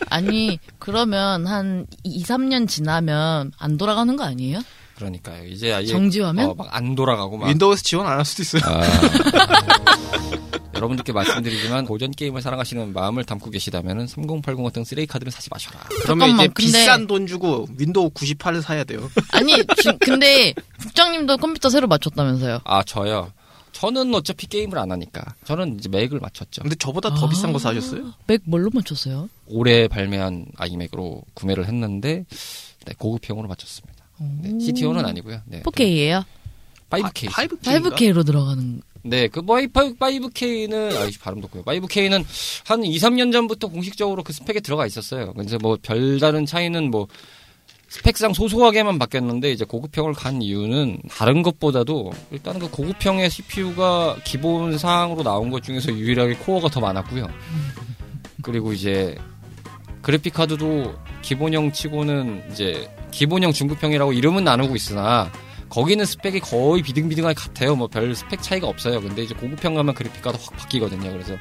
아니, 0.10 0.60
그러면 0.78 1.48
한 1.48 1.88
2, 2.04 2.24
3년 2.24 2.68
지나면 2.68 3.54
안 3.58 3.78
돌아가는 3.78 4.14
거 4.18 4.26
아니에요? 4.26 4.60
그러니까요. 5.06 5.46
이제 5.48 5.74
아예 5.74 5.86
정지화면? 5.88 6.46
어, 6.50 6.54
막안 6.54 6.94
돌아가고 6.96 7.38
막 7.38 7.48
윈도우에서 7.48 7.82
지원 7.82 8.06
안 8.08 8.18
할 8.20 8.26
수도 8.26 8.44
있어요. 8.44 8.62
아, 8.66 8.82
여러분들께 10.76 11.12
말씀드리지만 11.12 11.86
고전 11.86 12.12
게임을 12.12 12.42
사랑하시는 12.42 12.94
마음을 12.94 13.24
담고 13.24 13.50
계시다면 13.52 14.08
3080 14.08 14.64
같은 14.64 14.84
쓰레기 14.84 15.06
카드는 15.08 15.32
사지 15.32 15.50
마셔라. 15.52 15.80
그러면 16.04 16.30
이제 16.30 16.38
잠깐만, 16.38 16.38
근데- 16.54 16.54
비싼 16.54 17.08
돈 17.08 17.28
주고 17.28 17.68
윈도우 17.78 18.10
98을 18.12 18.62
사야 18.62 18.84
돼요. 18.84 19.10
아니, 19.32 19.54
지- 19.58 19.98
근데 20.00 20.54
국장님도 20.80 21.38
컴퓨터 21.38 21.70
새로 21.70 21.88
맞췄다면서요? 21.88 22.60
아 22.64 22.84
저요. 22.84 23.32
저는 23.74 24.14
어차피 24.14 24.48
게임을 24.48 24.78
안 24.78 24.92
하니까 24.92 25.24
저는 25.46 25.78
이제 25.80 25.88
맥을 25.90 26.20
맞췄죠. 26.20 26.62
근데 26.64 26.76
저보다 26.76 27.14
더 27.16 27.28
비싼 27.30 27.54
거 27.54 27.60
사셨어요? 27.60 28.14
맥 28.28 28.42
뭘로 28.46 28.70
맞췄어요? 28.74 29.30
올해 29.48 29.88
발매한 29.88 30.46
아이맥으로 30.58 31.24
구매를 31.34 31.66
했는데 31.68 32.26
네, 32.86 32.94
고급형으로 32.98 33.48
맞췄습니다. 33.48 34.01
네, 34.42 34.60
CTO는 34.60 35.06
아니고요. 35.06 35.42
네, 35.46 35.62
4K예요? 35.64 36.24
5K. 36.90 37.30
5K. 37.30 37.62
5K로 37.62 38.26
들어가는 38.26 38.82
네, 39.04 39.28
그 39.28 39.42
5K는 39.42 40.96
아, 40.96 41.10
발음도 41.22 41.46
없고요. 41.48 41.64
5K는 41.64 42.24
한 42.66 42.84
2, 42.84 42.98
3년 42.98 43.32
전부터 43.32 43.68
공식적으로 43.70 44.24
그 44.24 44.34
스펙에 44.34 44.60
들어가 44.60 44.86
있었어요. 44.86 45.34
그래서 45.34 45.58
뭐 45.60 45.78
별다른 45.82 46.46
차이는 46.46 46.92
뭐 46.92 47.08
스펙상 47.92 48.34
소소하게만 48.34 49.00
바뀌었는데 49.00 49.52
이제 49.52 49.66
고급형을 49.66 50.14
간 50.14 50.42
이유는 50.42 51.02
다른 51.10 51.44
것보다도 51.44 52.14
일단 52.32 52.58
그 52.58 52.70
고급형의 52.70 53.30
CPU가 53.30 54.18
기본 54.24 54.78
사항으로 54.78 55.24
나온 55.24 55.50
것 55.50 55.62
중에서 55.64 55.92
유일하게 55.92 56.36
코어가 56.36 56.70
더 56.70 56.80
많았고요. 56.80 57.28
그리고 58.44 58.72
이제 58.72 59.18
그래픽 60.02 60.34
카드도 60.34 60.96
기본형 61.22 61.74
치고는 61.74 62.44
이제 62.52 62.90
기본형 63.12 63.52
중급형이라고 63.54 64.14
이름은 64.14 64.44
나누고 64.44 64.76
있으나 64.76 65.32
거기는 65.70 66.04
스펙이 66.06 66.40
거의 66.42 66.82
비등비등하게 66.82 67.34
같아요. 67.36 67.76
뭐 67.76 67.88
별 67.88 68.14
스펙 68.16 68.42
차이가 68.42 68.68
없어요. 68.68 69.00
근데 69.02 69.24
이제 69.24 69.34
고급형 69.36 69.74
가면 69.76 69.94
그래픽 69.96 70.22
카드 70.22 70.38
확 70.42 70.56
바뀌거든요. 70.58 71.12
그래서 71.12 71.34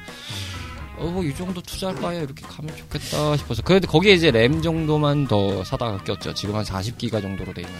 어 0.97 1.05
뭐 1.09 1.23
이 1.25 1.33
정도 1.35 1.59
투자할 1.61 1.95
바에 1.95 2.17
이렇게 2.19 2.45
가면 2.45 2.75
좋겠다 2.77 3.35
싶어서 3.37 3.61
그래도 3.63 3.87
거기에 3.87 4.13
이제 4.13 4.29
램 4.31 4.61
정도만 4.61 5.27
더 5.27 5.63
사다가 5.63 5.97
꼈죠. 6.03 6.33
지금 6.33 6.55
한 6.55 6.63
40기가 6.63 7.21
정도로 7.21 7.53
돼 7.53 7.61
있는데 7.61 7.79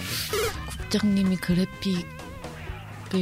국장님이 0.80 1.36
그래픽을 1.38 2.04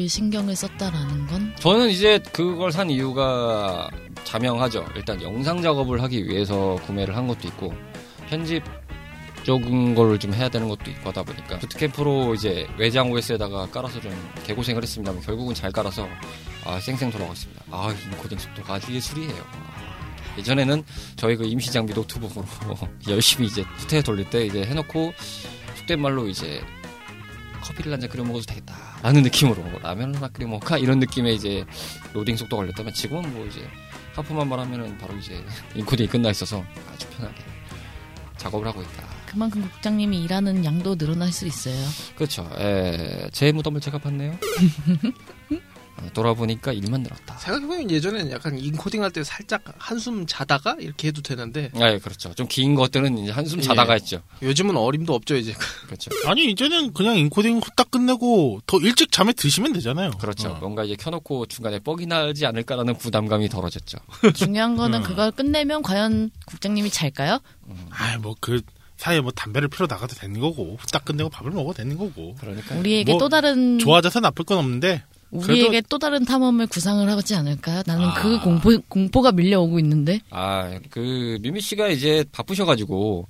신경을 0.07 0.55
썼다라는 0.55 1.27
건? 1.27 1.53
저는 1.59 1.89
이제 1.89 2.19
그걸 2.31 2.71
산 2.71 2.89
이유가 2.89 3.89
자명하죠. 4.23 4.85
일단 4.95 5.21
영상 5.21 5.61
작업을 5.61 6.01
하기 6.03 6.27
위해서 6.27 6.77
구매를 6.85 7.15
한 7.15 7.27
것도 7.27 7.47
있고 7.49 7.73
편집 8.29 8.63
쪽인 9.43 9.95
걸 9.95 10.17
좀 10.19 10.33
해야 10.33 10.49
되는 10.49 10.67
것도 10.67 10.89
있고 10.91 11.09
하다 11.09 11.23
보니까 11.23 11.59
부트캠프로 11.59 12.35
이제 12.35 12.67
외장 12.77 13.09
OS에다가 13.11 13.67
깔아서 13.69 14.01
좀 14.01 14.11
개고생을 14.45 14.81
했습니다만 14.83 15.21
결국은 15.23 15.53
잘 15.55 15.71
깔아서 15.71 16.07
아 16.65 16.79
쌩쌩 16.79 17.09
돌아갔습니다. 17.11 17.63
아 17.71 17.93
인코딩 18.11 18.37
속도가 18.37 18.73
아주 18.75 18.93
예술이에요. 18.93 19.43
아, 19.51 20.37
예전에는 20.37 20.83
저희 21.15 21.35
그 21.37 21.45
임시 21.45 21.71
장비 21.71 21.93
노트북으로 21.93 22.45
열심히 23.07 23.47
이제 23.47 23.61
후퇴 23.77 24.01
돌릴 24.01 24.29
때 24.29 24.45
이제 24.45 24.63
해놓고 24.65 25.13
속된 25.77 26.01
말로 26.01 26.27
이제 26.27 26.61
커피를 27.61 27.93
한 27.93 27.99
잔 28.01 28.09
끓여 28.09 28.23
먹어도 28.23 28.45
되겠다 28.45 28.75
라는 29.01 29.21
느낌으로 29.23 29.63
라면을 29.81 30.15
하나 30.15 30.27
끓여 30.29 30.47
먹을까 30.47 30.77
이런 30.77 30.99
느낌의 30.99 31.35
이제 31.35 31.65
로딩 32.13 32.35
속도 32.35 32.57
걸렸다면 32.57 32.93
지금은 32.93 33.33
뭐 33.33 33.45
이제 33.45 33.65
하품만 34.15 34.47
하면은 34.49 34.97
바로 34.97 35.15
이제 35.17 35.41
인코딩이 35.75 36.09
끝나 36.09 36.29
있어서 36.31 36.63
아주 36.93 37.07
편하게 37.11 37.37
작업을 38.37 38.67
하고 38.67 38.81
있다. 38.81 39.18
그만큼 39.29 39.61
국장님이 39.61 40.23
일하는 40.23 40.65
양도 40.65 40.95
늘어날 40.95 41.31
수 41.31 41.45
있어요. 41.45 41.75
그렇죠. 42.15 42.49
에, 42.57 43.29
제 43.31 43.51
무덤을 43.51 43.79
제가 43.81 43.97
팠네요. 43.99 44.37
어, 45.99 46.07
돌아보니까 46.13 46.71
일만 46.71 47.01
늘었다. 47.03 47.37
생각해보면 47.39 47.91
예전에는 47.91 48.31
약간 48.31 48.57
인코딩 48.57 49.03
할 49.03 49.11
때 49.11 49.21
살짝 49.21 49.61
한숨 49.77 50.25
자다가 50.25 50.77
이렇게 50.79 51.09
해도 51.09 51.21
되는데 51.21 51.69
아, 51.75 51.91
예, 51.91 51.99
그렇죠. 51.99 52.33
좀 52.35 52.47
긴 52.47 52.73
것들은 52.73 53.17
이제 53.17 53.31
한숨 53.33 53.59
예. 53.59 53.63
자다가 53.63 53.93
했죠. 53.93 54.21
요즘은 54.41 54.77
어림도 54.77 55.13
없죠 55.13 55.35
이제. 55.35 55.53
그렇죠. 55.87 56.09
아니 56.25 56.45
이제는 56.51 56.93
그냥 56.93 57.17
인코딩 57.17 57.57
후딱 57.57 57.91
끝내고 57.91 58.61
더 58.65 58.77
일찍 58.79 59.11
잠에 59.11 59.33
드시면 59.33 59.73
되잖아요. 59.73 60.11
그렇죠. 60.11 60.51
어. 60.51 60.57
뭔가 60.61 60.85
이제 60.85 60.95
켜놓고 60.95 61.47
중간에 61.47 61.79
뻑이 61.79 62.05
나지 62.05 62.45
않을까라는 62.45 62.97
부담감이 62.97 63.49
덜어졌죠. 63.49 63.97
중요한 64.35 64.77
거는 64.77 64.99
음. 64.99 65.03
그걸 65.03 65.31
끝내면 65.31 65.81
과연 65.81 66.31
국장님이 66.45 66.89
잘까요? 66.91 67.39
아이 67.89 68.17
뭐그 68.19 68.61
사이에 68.99 69.21
뭐 69.21 69.31
담배를 69.31 69.69
피러 69.69 69.87
나가도 69.89 70.13
되는 70.15 70.39
거고 70.41 70.75
후딱 70.77 71.05
끝내고 71.05 71.29
밥을 71.29 71.51
먹어도 71.51 71.77
되는 71.77 71.97
거고 71.97 72.35
그러니까 72.39 72.75
우리에게 72.75 73.13
뭐 73.13 73.19
또 73.19 73.29
다른 73.29 73.79
좋아져서 73.79 74.19
나쁠 74.19 74.43
건 74.43 74.57
없는데 74.57 75.03
우리에게 75.31 75.81
또 75.87 75.97
다른 75.99 76.25
탐험을 76.25 76.67
구상을 76.67 77.07
하지 77.09 77.35
않을까요? 77.35 77.81
나는 77.85 78.05
아. 78.07 78.13
그 78.15 78.39
공포 78.41 78.77
공포가 78.89 79.31
밀려오고 79.31 79.79
있는데 79.79 80.19
아, 80.31 80.79
그, 80.89 81.37
미미 81.41 81.61
씨가 81.61 81.87
이제 81.89 82.25
바쁘셔가지고, 82.31 83.27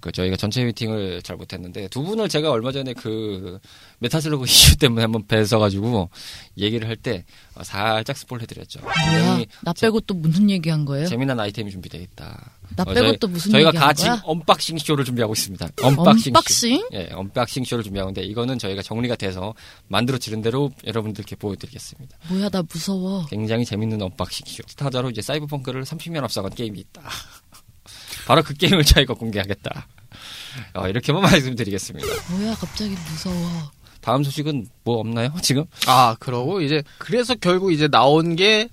그, 0.00 0.10
저희가 0.10 0.34
전체 0.36 0.64
미팅을 0.64 1.22
잘 1.22 1.36
못했는데, 1.36 1.86
두 1.88 2.02
분을 2.02 2.28
제가 2.28 2.50
얼마 2.50 2.72
전에 2.72 2.92
그, 2.94 3.60
메타슬러그 4.00 4.42
이슈 4.50 4.76
때문에 4.76 5.02
한번 5.02 5.24
뵈서가지고, 5.28 6.10
얘기를 6.58 6.88
할 6.88 6.96
때, 6.96 7.24
어, 7.54 7.62
살짝 7.62 8.16
스포를 8.16 8.42
해드렸죠. 8.42 8.80
뭐야? 8.80 8.94
굉장히 8.94 9.46
나 9.62 9.72
빼고 9.72 10.00
또 10.00 10.14
무슨 10.14 10.50
얘기한 10.50 10.84
거예요? 10.84 11.06
재미난 11.06 11.38
아이템이 11.38 11.70
준비되어 11.70 12.00
있다. 12.00 12.55
나 12.74 12.82
어, 12.82 12.92
빼고 12.92 13.06
저희- 13.06 13.18
또 13.18 13.28
무슨 13.28 13.52
저희가 13.52 13.70
같이 13.72 14.04
거야? 14.06 14.20
unboxing 14.24 14.78
쇼를 14.78 15.04
준비하고 15.04 15.32
있습니다. 15.34 15.68
unboxing, 15.82 16.30
unboxing? 16.30 16.76
쇼. 16.78 16.88
예, 16.92 17.08
unboxing 17.12 17.64
쇼를 17.64 17.84
준비하는데 17.84 18.22
이거는 18.22 18.58
저희가 18.58 18.82
정리가 18.82 19.16
돼서 19.16 19.54
만들어지는 19.88 20.42
대로 20.42 20.70
여러분들께 20.86 21.36
보여드리겠습니다. 21.36 22.18
뭐야 22.28 22.48
나 22.48 22.62
무서워. 22.62 23.24
굉장히 23.26 23.64
재밌는 23.64 24.02
unboxing 24.02 24.46
쇼. 24.46 24.62
스타자로 24.66 25.10
이제 25.10 25.22
사이버펑크를 25.22 25.84
30년 25.84 26.22
앞서간 26.24 26.52
게임이 26.54 26.78
있다. 26.80 27.02
바로 28.26 28.42
그 28.42 28.54
게임을 28.54 28.84
저희가 28.84 29.14
공개하겠다. 29.14 29.86
어, 30.74 30.88
이렇게만 30.88 31.22
말씀드리겠습니다. 31.22 32.06
뭐야 32.32 32.54
갑자기 32.56 32.90
무서워. 32.90 33.70
다음 34.00 34.22
소식은 34.22 34.66
뭐 34.84 34.98
없나요? 34.98 35.32
지금? 35.42 35.64
아, 35.86 36.16
그러고 36.20 36.60
이제 36.60 36.82
그래서 36.98 37.34
결국 37.34 37.72
이제 37.72 37.88
나온 37.88 38.36
게 38.36 38.68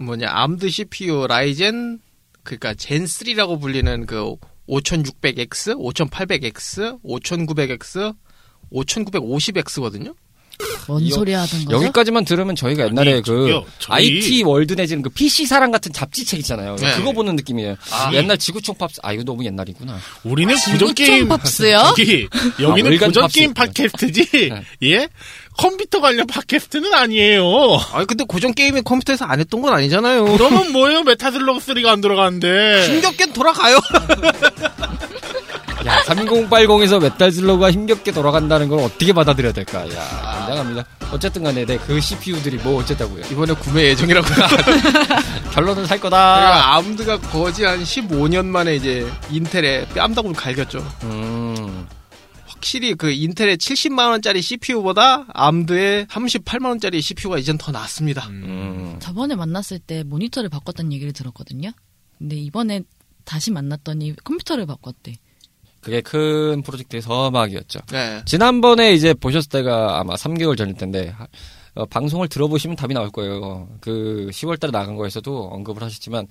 뭐냐 0.00 0.28
암드 0.30 0.68
CPU 0.70 1.26
라이젠 1.26 2.00
그러니까 2.48 2.74
젠 2.74 3.04
3라고 3.04 3.60
불리는 3.60 4.06
그 4.06 4.34
5600X, 4.68 5.76
5800X, 5.78 6.98
5900X, 7.04 8.14
5950X거든요. 8.72 10.14
뭔 10.88 11.06
여- 11.08 11.14
소리 11.14 11.32
하던 11.34 11.66
거죠? 11.66 11.76
여기까지만 11.76 12.24
들으면 12.24 12.56
저희가 12.56 12.86
옛날에 12.86 13.12
아니, 13.12 13.22
그 13.22 13.62
저희- 13.78 14.18
IT 14.18 14.42
월드 14.42 14.72
내지는 14.72 15.02
그 15.02 15.08
PC 15.10 15.46
사랑 15.46 15.70
같은 15.70 15.92
잡지책 15.92 16.40
있잖아요. 16.40 16.74
네. 16.76 16.96
그거 16.96 17.12
보는 17.12 17.36
느낌이에요. 17.36 17.76
아. 17.92 18.10
옛날 18.12 18.36
지구촌 18.38 18.74
팝스. 18.76 18.98
아 19.04 19.12
이거 19.12 19.22
너무 19.22 19.44
옛날이구나. 19.44 19.96
우리는 20.24 20.56
지구촌 20.56 20.88
고전 20.88 20.94
게임 21.06 21.28
팝스요? 21.28 21.78
저기 21.96 22.28
여기는 22.60 22.92
아, 22.92 23.06
고전 23.06 23.22
팝스. 23.22 23.34
게임 23.38 23.54
팟캐스트지. 23.54 24.48
네. 24.50 24.62
예? 24.82 25.08
컴퓨터 25.58 26.00
관련 26.00 26.26
팟캐스트는 26.26 26.94
아니에요. 26.94 27.42
아니 27.92 28.06
근데 28.06 28.24
고전 28.24 28.54
게임이 28.54 28.82
컴퓨터에서 28.82 29.24
안 29.26 29.40
했던 29.40 29.60
건 29.60 29.74
아니잖아요. 29.74 30.24
그러면 30.24 30.72
뭐예요? 30.72 31.02
메타슬러그 31.02 31.58
3가 31.58 31.86
안 31.88 32.00
들어가는데. 32.00 32.86
힘겹게 32.86 33.32
돌아가요. 33.32 33.76
야 35.86 36.00
3080에서 36.06 37.00
메탈 37.00 37.32
슬러그가 37.32 37.70
힘겹게 37.72 38.12
돌아간다는 38.12 38.68
걸 38.68 38.80
어떻게 38.80 39.12
받아들여야 39.12 39.52
될까? 39.52 39.80
야 39.94 40.44
굉장합니다. 40.46 40.84
어쨌든 41.10 41.42
간에 41.42 41.64
네, 41.64 41.78
그 41.78 42.00
CPU들이 42.00 42.58
뭐 42.58 42.80
어쨌다고요. 42.80 43.24
이번에 43.30 43.54
구매 43.54 43.84
예정이라고. 43.84 44.26
결론은 45.52 45.86
살 45.86 45.98
거다. 45.98 46.36
그러니까 46.36 46.74
암드가 46.76 47.20
거지 47.30 47.64
한 47.64 47.82
15년 47.82 48.44
만에 48.44 48.76
이제 48.76 49.06
인텔에 49.30 49.86
뺨다구를 49.94 50.36
갈겼죠. 50.36 50.86
음. 51.04 51.47
확실히 52.58 52.94
그 52.94 53.10
인텔의 53.12 53.56
70만 53.56 54.10
원짜리 54.10 54.42
CPU보다 54.42 55.26
암드의 55.32 56.06
38만 56.06 56.66
원짜리 56.66 57.00
CPU가 57.00 57.38
이젠 57.38 57.56
더 57.56 57.70
낫습니다. 57.70 58.26
음. 58.28 58.96
저번에 59.00 59.36
만났을 59.36 59.78
때 59.78 60.02
모니터를 60.02 60.48
바꿨다는 60.48 60.92
얘기를 60.92 61.12
들었거든요. 61.12 61.70
근데 62.18 62.34
이번에 62.36 62.82
다시 63.24 63.52
만났더니 63.52 64.14
컴퓨터를 64.24 64.66
바꿨대. 64.66 65.14
그게 65.80 66.00
큰 66.00 66.62
프로젝트의 66.62 67.00
서막이었죠. 67.00 67.78
네. 67.92 68.22
지난번에 68.26 68.92
이제 68.92 69.14
보셨을 69.14 69.48
때가 69.50 70.00
아마 70.00 70.14
3개월 70.16 70.56
전일 70.56 70.74
텐데 70.74 71.10
하- 71.16 71.28
어, 71.76 71.86
방송을 71.86 72.26
들어보시면 72.28 72.76
답이 72.76 72.92
나올 72.92 73.10
거예요. 73.10 73.68
그 73.80 74.28
10월달에 74.32 74.72
나간 74.72 74.96
거에서도 74.96 75.44
언급을 75.52 75.80
하셨지만 75.84 76.26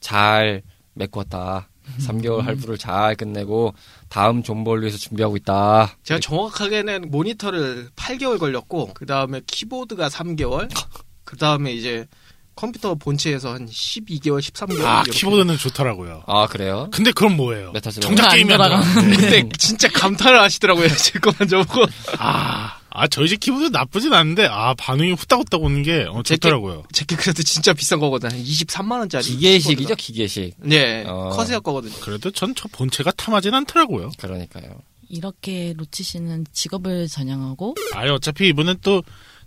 잘 0.00 0.62
메꿨다. 0.94 1.68
3개월 2.00 2.42
할부를 2.42 2.78
잘 2.78 3.14
끝내고 3.16 3.74
다음 4.12 4.42
존버를 4.42 4.82
위해서 4.82 4.98
준비하고 4.98 5.38
있다. 5.38 5.96
제가 6.04 6.20
정확하게는 6.20 7.10
모니터를 7.10 7.88
8개월 7.96 8.38
걸렸고 8.38 8.90
그 8.92 9.06
다음에 9.06 9.40
키보드가 9.46 10.10
3개월, 10.10 10.68
그 11.24 11.38
다음에 11.38 11.72
이제 11.72 12.06
컴퓨터 12.54 12.94
본체에서 12.94 13.54
한 13.54 13.66
12개월, 13.66 14.40
13개월. 14.40 14.84
아, 14.84 15.02
이렇게. 15.06 15.12
키보드는 15.18 15.56
좋더라고요. 15.56 16.24
아 16.26 16.46
그래요? 16.46 16.88
근데 16.92 17.10
그럼 17.12 17.38
뭐예요? 17.38 17.72
정작 18.02 18.28
안 18.28 18.36
게임이 18.36 18.52
안 18.52 18.58
돌아가. 18.58 18.82
돌아가는데. 18.82 19.16
근데 19.40 19.48
진짜 19.56 19.88
감탄을 19.88 20.42
하시더라고요. 20.42 20.88
제 21.02 21.18
거만 21.18 21.48
저보고. 21.48 21.86
아, 22.18 22.76
아, 22.94 23.06
저희 23.08 23.28
집 23.28 23.40
키보드 23.40 23.66
나쁘진 23.72 24.12
않은데, 24.12 24.46
아, 24.50 24.74
반응이 24.74 25.12
후딱후딱 25.12 25.62
오는 25.62 25.82
게 25.82 26.04
어, 26.08 26.22
좋더라고요. 26.22 26.84
제게 26.92 27.16
그래도 27.16 27.42
진짜 27.42 27.72
비싼 27.72 27.98
거거든. 28.00 28.30
한 28.30 28.42
23만 28.42 28.98
원짜리. 28.98 29.24
기계식이죠 29.24 29.94
기계식. 29.96 30.54
네, 30.58 31.04
어. 31.06 31.30
커세어 31.30 31.60
거거든요. 31.60 31.94
그래도 32.00 32.30
전 32.30 32.52
저 32.54 32.68
본체가 32.68 33.12
탐하진 33.12 33.54
않더라고요. 33.54 34.10
그러니까요. 34.18 34.82
이렇게 35.08 35.74
로치 35.76 36.02
씨는 36.02 36.46
직업을 36.52 37.08
전향하고 37.08 37.74
아예 37.94 38.10
어차피 38.10 38.48
이번엔 38.48 38.76
또, 38.82 39.02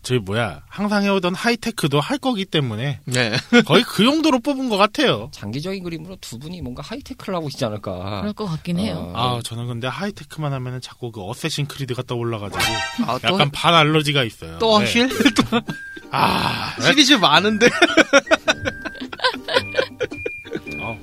저희 0.05 0.19
뭐야, 0.19 0.61
항상 0.69 1.03
해오던 1.03 1.33
하이테크도 1.33 1.99
할 1.99 2.19
거기 2.19 2.45
때문에 2.45 2.99
네. 3.05 3.31
거의 3.65 3.81
그 3.81 4.05
용도로 4.05 4.39
뽑은 4.39 4.69
것 4.69 4.77
같아요. 4.77 5.29
장기적인 5.31 5.83
그림으로 5.83 6.15
두 6.21 6.37
분이 6.37 6.61
뭔가 6.61 6.83
하이테크를 6.83 7.33
하고 7.33 7.47
있지 7.47 7.65
않을까. 7.65 8.21
그럴 8.21 8.33
것 8.33 8.45
같긴 8.45 8.77
해요. 8.77 9.11
어, 9.15 9.37
아, 9.37 9.41
저는 9.43 9.65
근데 9.65 9.87
하이테크만 9.87 10.53
하면은 10.53 10.79
자꾸 10.79 11.11
그 11.11 11.23
어쌔신 11.23 11.65
크리드가 11.65 12.03
떠올라가지고 12.03 12.61
아, 13.07 13.17
또, 13.17 13.33
약간 13.33 13.49
반 13.49 13.73
알러지가 13.73 14.23
있어요. 14.23 14.59
또 14.59 14.77
네. 14.77 14.85
하실? 14.85 15.09
또 15.09 15.59
아, 16.11 16.75
시리즈 16.85 17.13
많은데. 17.13 17.65
어, 20.83 20.99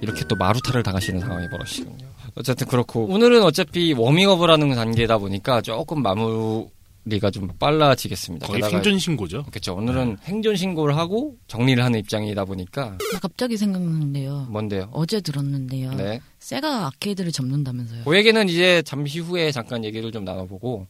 이렇게 0.00 0.24
또 0.28 0.36
마루타를 0.36 0.84
당하시는 0.84 1.18
상황이 1.18 1.50
벌어지군요. 1.50 2.06
어쨌든 2.36 2.68
그렇고 2.68 3.06
오늘은 3.06 3.42
어차피 3.42 3.94
워밍업을 3.94 4.48
하는 4.48 4.72
단계다 4.76 5.18
보니까 5.18 5.60
조금 5.60 6.02
마무 6.02 6.70
리가 7.04 7.30
좀 7.30 7.48
빨라지겠습니다. 7.58 8.46
거의 8.46 8.60
게다가- 8.60 8.70
생존 8.70 8.98
신고죠. 8.98 9.44
그렇죠. 9.44 9.74
오늘은 9.74 10.18
행존 10.24 10.56
신고를 10.56 10.96
하고 10.96 11.36
정리를 11.46 11.82
하는 11.82 11.98
입장이다 12.00 12.44
보니까 12.44 12.98
나 13.12 13.18
갑자기 13.20 13.56
생각났는데요. 13.56 14.46
뭔데요? 14.50 14.90
어제 14.92 15.20
들었는데요. 15.20 15.94
네. 15.94 16.20
세가 16.38 16.86
아케이드를 16.86 17.32
접는다면서요. 17.32 18.04
그 18.04 18.16
얘기는 18.16 18.48
이제 18.48 18.82
잠시 18.82 19.20
후에 19.20 19.50
잠깐 19.52 19.84
얘기를 19.84 20.12
좀 20.12 20.24
나눠보고 20.24 20.86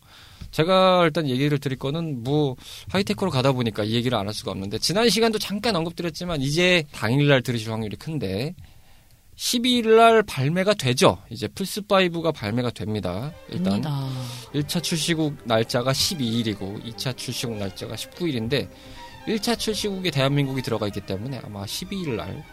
제가 0.50 1.04
일단 1.04 1.28
얘기를 1.28 1.58
드릴 1.58 1.78
거는 1.78 2.22
뭐 2.24 2.56
하이테크로 2.88 3.30
가다 3.30 3.52
보니까 3.52 3.84
이 3.84 3.92
얘기를 3.92 4.16
안 4.18 4.26
할 4.26 4.34
수가 4.34 4.50
없는데 4.50 4.78
지난 4.78 5.08
시간도 5.08 5.38
잠깐 5.38 5.76
언급드렸지만 5.76 6.40
이제 6.42 6.84
당일날 6.92 7.42
들으실 7.42 7.70
확률이 7.70 7.96
큰데 7.96 8.54
12일 9.38 9.96
날 9.96 10.22
발매가 10.24 10.74
되죠. 10.74 11.18
이제 11.30 11.46
플스5가 11.46 12.34
발매가 12.34 12.70
됩니다. 12.70 13.32
일단 13.48 13.80
됩니다. 13.80 14.08
1차 14.52 14.82
출시국 14.82 15.36
날짜가 15.44 15.92
12일이고 15.92 16.84
2차 16.84 17.16
출시국 17.16 17.56
날짜가 17.56 17.94
19일인데 17.94 18.68
1차 19.28 19.56
출시국에 19.56 20.10
대한민국이 20.10 20.60
들어가 20.60 20.88
있기 20.88 21.02
때문에 21.02 21.40
아마 21.44 21.64
12일 21.64 22.16
날 22.16 22.44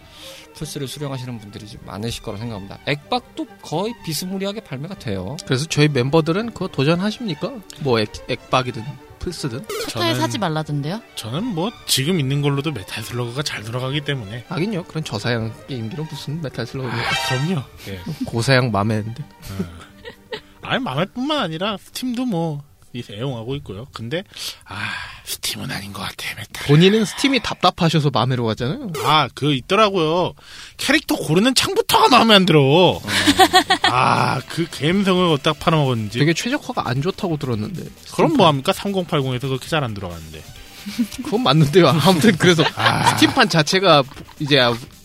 플스를 0.56 0.88
수령하시는 0.88 1.40
분들이 1.40 1.68
좀 1.68 1.82
많으실 1.86 2.22
거라 2.22 2.38
생각합니다. 2.38 2.80
액박도 2.86 3.48
거의 3.62 3.94
비스무리하게 4.06 4.62
발매가 4.62 5.00
돼요. 5.00 5.38
그래서 5.46 5.66
저희 5.66 5.88
멤버들은 5.88 6.52
그거 6.54 6.68
도전하십니까? 6.68 7.52
뭐 7.82 8.00
액, 8.00 8.10
액박이든 8.30 8.84
플스든. 9.26 9.66
차타에 9.90 10.14
저는- 10.14 10.18
사지 10.20 10.38
말라던데요? 10.38 11.02
저는 11.16 11.44
뭐 11.44 11.72
지금 11.88 12.20
있는 12.20 12.42
걸로도 12.44 12.72
메탈 12.72 13.04
슬러그가 13.04 13.42
잘 13.42 13.64
돌아가기 13.64 14.02
때문에 14.02 14.46
하긴요. 14.48 14.84
그런 14.84 15.04
저사양 15.04 15.52
게임기는 15.68 16.06
무슨 16.10 16.42
메탈 16.44 16.68
슬러그. 16.68 16.90
아, 16.90 17.02
그럼요. 17.30 17.64
예. 17.88 18.00
고사양 18.26 18.72
MAME 18.72 18.98
했는데. 18.98 19.24
아니 20.62 20.84
MAME뿐만 20.84 21.40
아니라 21.40 21.78
스팀도 21.78 22.26
뭐 22.26 22.64
애용하고 23.12 23.56
있고요. 23.56 23.88
근데 23.94 24.24
아 24.66 24.76
스팀은 25.26 25.72
아닌 25.72 25.92
것 25.94 26.02
같아 26.02 26.36
메탈. 26.38 26.68
본인은 26.68 27.06
스팀이 27.06 27.42
답답하셔서 27.42 28.10
MAME로 28.12 28.46
갔잖아요. 28.46 28.92
아 29.04 29.28
그 29.34 29.54
있더라고요. 29.54 30.34
캐릭터 30.78 31.16
고르는 31.16 31.56
창부터가 31.56 32.10
마음에 32.10 32.36
안 32.36 32.46
들어. 32.46 33.00
아그 33.84 34.68
감성을 34.72 35.26
어디다 35.34 35.54
팔아먹었는지. 35.54 36.20
되게 36.20 36.34
최적화가 36.34 36.88
안 36.90 37.02
좋다고 37.02 37.38
들었는데. 37.38 37.84
그럼 38.14 38.34
뭐 38.38 38.48
합니까? 38.48 38.72
3080에서 38.72 39.42
그렇게 39.42 39.68
잘 39.68 39.84
안 39.84 39.94
들어가는데. 39.94 40.44
그건 41.24 41.42
맞는데요. 41.44 41.88
아무튼 41.88 42.36
그래서 42.38 42.64
아. 42.76 43.08
스팀판 43.16 43.50
자체가 43.50 44.04
이제 44.40 44.60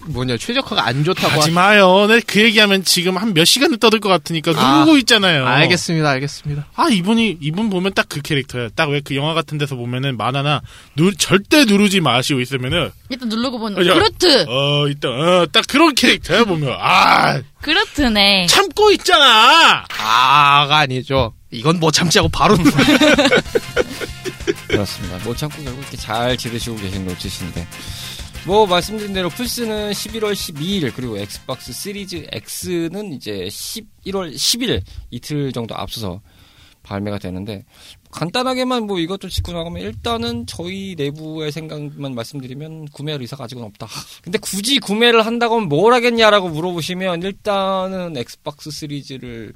뭐냐 0.06 0.36
최적화가 0.38 0.86
안 0.86 1.04
좋다고 1.04 1.40
하지 1.40 1.50
하... 1.50 1.54
마요. 1.54 2.06
내 2.06 2.20
그 2.20 2.40
얘기하면 2.40 2.84
지금 2.84 3.16
한 3.16 3.32
몇 3.34 3.44
시간을 3.44 3.78
떠들 3.78 4.00
것 4.00 4.08
같으니까 4.08 4.52
아. 4.56 4.78
누르고 4.80 4.96
있잖아요. 4.98 5.46
알겠습니다, 5.46 6.08
알겠습니다. 6.10 6.66
아 6.74 6.88
이분이 6.88 7.38
이분 7.40 7.70
보면 7.70 7.92
딱 7.94 8.06
그 8.08 8.20
캐릭터야. 8.22 8.68
딱 8.74 8.88
왜 8.90 9.00
그 9.02 9.14
영화 9.16 9.34
같은 9.34 9.58
데서 9.58 9.76
보면은 9.76 10.16
만화나 10.16 10.62
누, 10.96 11.12
절대 11.14 11.64
누르지 11.64 12.00
마시고 12.00 12.40
있으면은 12.40 12.90
일단 13.08 13.28
누르고 13.28 13.58
보는 13.58 13.78
어, 13.78 13.86
야. 13.90 13.94
그루트! 13.94 14.44
어 14.48 14.86
일단 14.88 15.10
어 15.12 15.46
딱 15.52 15.64
그런 15.68 15.94
캐릭터야 15.94 16.44
보면 16.44 16.74
아 16.80 17.40
그루트네. 17.60 18.46
참고 18.48 18.90
있잖아. 18.92 19.84
아가 19.98 20.78
아니죠. 20.78 21.34
이건 21.50 21.78
뭐 21.80 21.90
참지 21.90 22.18
하고 22.18 22.28
바로 22.28 22.56
그렇습니다. 24.68 25.18
못 25.24 25.36
참고 25.36 25.62
결국 25.62 25.80
이렇게 25.80 25.96
잘 25.96 26.36
지르시고 26.36 26.76
계신 26.76 27.04
노치신데. 27.06 27.66
뭐 28.46 28.66
말씀드린 28.66 29.12
대로 29.12 29.28
플스는 29.28 29.90
11월 29.92 30.32
12일 30.32 30.92
그리고 30.94 31.18
엑스박스 31.18 31.72
시리즈 31.72 32.26
X는 32.32 33.12
이제 33.12 33.32
11월 33.44 34.34
10일 34.34 34.82
이틀 35.10 35.52
정도 35.52 35.76
앞서서 35.76 36.20
발매가 36.82 37.18
되는데 37.18 37.64
간단하게만 38.10 38.86
뭐 38.86 38.98
이것도 38.98 39.28
짚고 39.28 39.52
나가면 39.52 39.82
일단은 39.82 40.46
저희 40.46 40.94
내부의 40.96 41.52
생각만 41.52 42.14
말씀드리면 42.14 42.86
구매할 42.86 43.20
의사가 43.20 43.44
아직은 43.44 43.62
없다. 43.62 43.86
근데 44.22 44.38
굳이 44.38 44.78
구매를 44.78 45.24
한다고 45.26 45.56
하면 45.56 45.68
뭘 45.68 45.92
하겠냐라고 45.92 46.48
물어보시면 46.48 47.22
일단은 47.22 48.16
엑스박스 48.16 48.70
시리즈를 48.70 49.52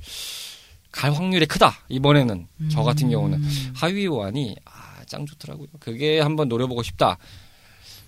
갈 0.92 1.12
확률이 1.12 1.46
크다. 1.46 1.72
이번에는 1.88 2.46
저 2.70 2.82
같은 2.82 3.10
경우는 3.10 3.42
하위 3.74 4.06
호환이 4.06 4.54
아, 4.66 5.02
짱 5.06 5.26
좋더라고요. 5.26 5.66
그게 5.80 6.20
한번 6.20 6.48
노려보고 6.48 6.82
싶다. 6.84 7.18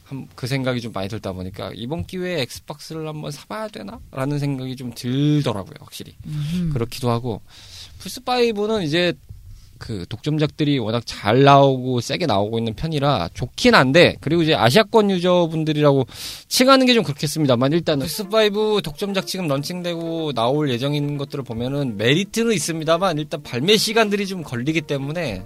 한- 0.06 0.28
그 0.36 0.46
생각이 0.46 0.80
좀 0.80 0.92
많이 0.92 1.08
들다 1.08 1.32
보니까 1.32 1.72
이번 1.74 2.06
기회에 2.06 2.42
엑스박스를 2.42 3.06
한번 3.08 3.30
사봐야 3.32 3.68
되나라는 3.68 4.38
생각이 4.38 4.76
좀 4.76 4.92
들더라고요, 4.94 5.74
확실히. 5.80 6.14
음. 6.26 6.70
그렇기도 6.72 7.10
하고 7.10 7.42
플스 7.98 8.20
5는 8.20 8.84
이제 8.84 9.12
그 9.78 10.04
독점작들이 10.08 10.78
워낙 10.78 11.02
잘 11.06 11.42
나오고 11.44 12.00
세게 12.00 12.26
나오고 12.26 12.58
있는 12.58 12.74
편이라 12.74 13.30
좋긴 13.34 13.74
한데 13.74 14.16
그리고 14.20 14.42
이제 14.42 14.54
아시아권 14.54 15.10
user분들이라고 15.10 16.06
칭하는 16.48 16.86
게 16.86 16.94
좀 16.94 17.04
그렇겠습니다만 17.04 17.72
일단은 17.72 18.06
플스 18.06 18.22
5 18.22 18.80
독점작 18.80 19.26
지금 19.26 19.48
launching되고 19.48 20.32
나올 20.32 20.70
예정인 20.70 21.18
것들을 21.18 21.44
보면은 21.44 21.96
메리트는 21.96 22.52
있습니다만 22.52 23.18
일단 23.18 23.42
발매 23.42 23.76
시간들이 23.76 24.26
좀 24.26 24.42
걸리기 24.42 24.80
때문에 24.82 25.42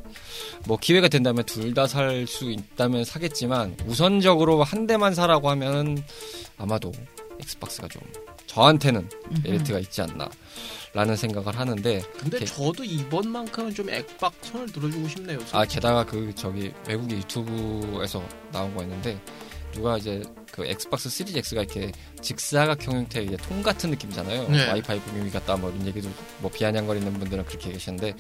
뭐 0.67 0.77
기회가 0.77 1.09
된다면 1.09 1.45
둘 1.45 1.75
다 1.75 1.87
살 1.87 2.27
수 2.27 2.51
있다면 2.51 3.05
사겠지만 3.05 3.77
우선적으로 3.87 4.63
한 4.63 4.87
대만 4.87 5.15
사라고 5.15 5.51
하면 5.51 6.03
아마도 6.59 6.93
엑스박스가 7.41 7.89
좀 7.89 8.03
저한테는 8.47 9.09
메리트가 9.45 9.79
있지 9.81 10.03
않나 10.03 10.29
라는 10.93 11.15
생각을 11.15 11.57
하는데 11.57 12.03
근데 12.19 12.37
오케이. 12.39 12.47
저도 12.49 12.83
이번만큼은 12.83 13.75
좀 13.75 13.89
액박 13.91 14.33
손을 14.43 14.67
들어주고 14.73 15.09
싶네요. 15.09 15.39
아 15.53 15.65
게다가 15.65 16.05
그 16.05 16.33
저기 16.35 16.73
외국의 16.89 17.19
유튜브에서 17.19 18.23
나온 18.51 18.75
거 18.75 18.83
있는데 18.83 19.21
누가 19.73 19.97
이제 19.99 20.21
그 20.51 20.67
엑스박스 20.67 21.09
시리즈 21.09 21.39
X가 21.39 21.63
이렇게 21.63 21.93
직사각형 22.23 22.95
형태의 22.95 23.27
이제 23.27 23.37
통 23.37 23.63
같은 23.63 23.91
느낌이잖아요. 23.91 24.49
네. 24.49 24.69
와이파이 24.69 25.01
분명히 25.01 25.31
같다 25.31 25.57
뭐 25.57 25.71
이런 25.71 25.87
얘기도 25.87 26.09
뭐 26.39 26.51
비아냥거리는 26.51 27.13
분들은 27.19 27.45
그렇게 27.47 27.73
계시는데 27.73 28.15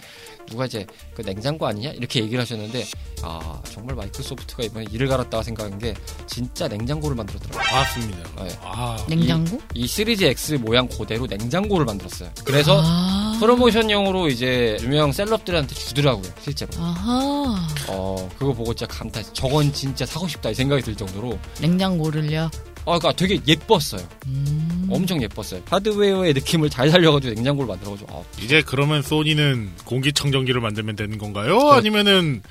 누가 0.47 0.67
이제 0.67 0.87
그 1.15 1.23
냉장고 1.23 1.67
아니냐 1.67 1.91
이렇게 1.91 2.21
얘기를 2.23 2.41
하셨는데 2.41 2.85
아 3.23 3.61
정말 3.71 3.95
마이크로소프트가 3.97 4.65
이번에 4.65 4.87
이를 4.91 5.09
갈았다고 5.09 5.43
생각한 5.43 5.79
게 5.79 5.95
진짜 6.27 6.69
냉장고를 6.69 7.17
만들었더라고요. 7.17 7.63
맞습니다. 7.73 8.45
네. 8.45 8.59
아, 8.63 8.97
냉장고? 9.09 9.59
이 9.75 9.87
시리즈 9.87 10.25
X 10.25 10.55
모양 10.55 10.89
그대로 10.89 11.27
냉장고를 11.27 11.87
만들었어요. 11.87 12.31
그래서 12.45 12.81
아. 12.83 13.37
프로모션용으로 13.41 14.29
이제 14.29 14.77
유명 14.81 15.13
셀럽들한테 15.13 15.75
주더라고요 15.75 16.31
실제로. 16.43 16.71
아하. 16.79 17.69
어 17.89 18.29
그거 18.39 18.53
보고 18.53 18.75
진짜 18.75 18.93
감탄. 18.93 19.23
저건 19.33 19.73
진짜 19.73 20.05
사고 20.07 20.27
싶다 20.29 20.51
이 20.51 20.55
생각이 20.55 20.83
들 20.83 20.95
정도로. 20.97 21.39
냉장고를요. 21.61 22.51
아 22.87 22.99
그러니까 22.99 23.13
되게 23.13 23.41
예뻤어요. 23.47 24.07
음. 24.27 24.89
엄청 24.91 25.23
예뻤어요. 25.23 25.63
하드웨어의 25.71 26.33
느낌을 26.35 26.69
잘 26.71 26.91
살려가지고 26.91 27.35
냉장고를 27.35 27.69
만들어가지고. 27.69 28.13
아, 28.13 28.23
이제 28.43 28.61
그러면 28.67 29.03
소니는 29.03 29.71
공기청정기를 29.85 30.61
만들면 30.61 30.97
되는 30.97 31.17
건가요? 31.19 31.59
그 31.59 31.71
아니면은 31.71 32.43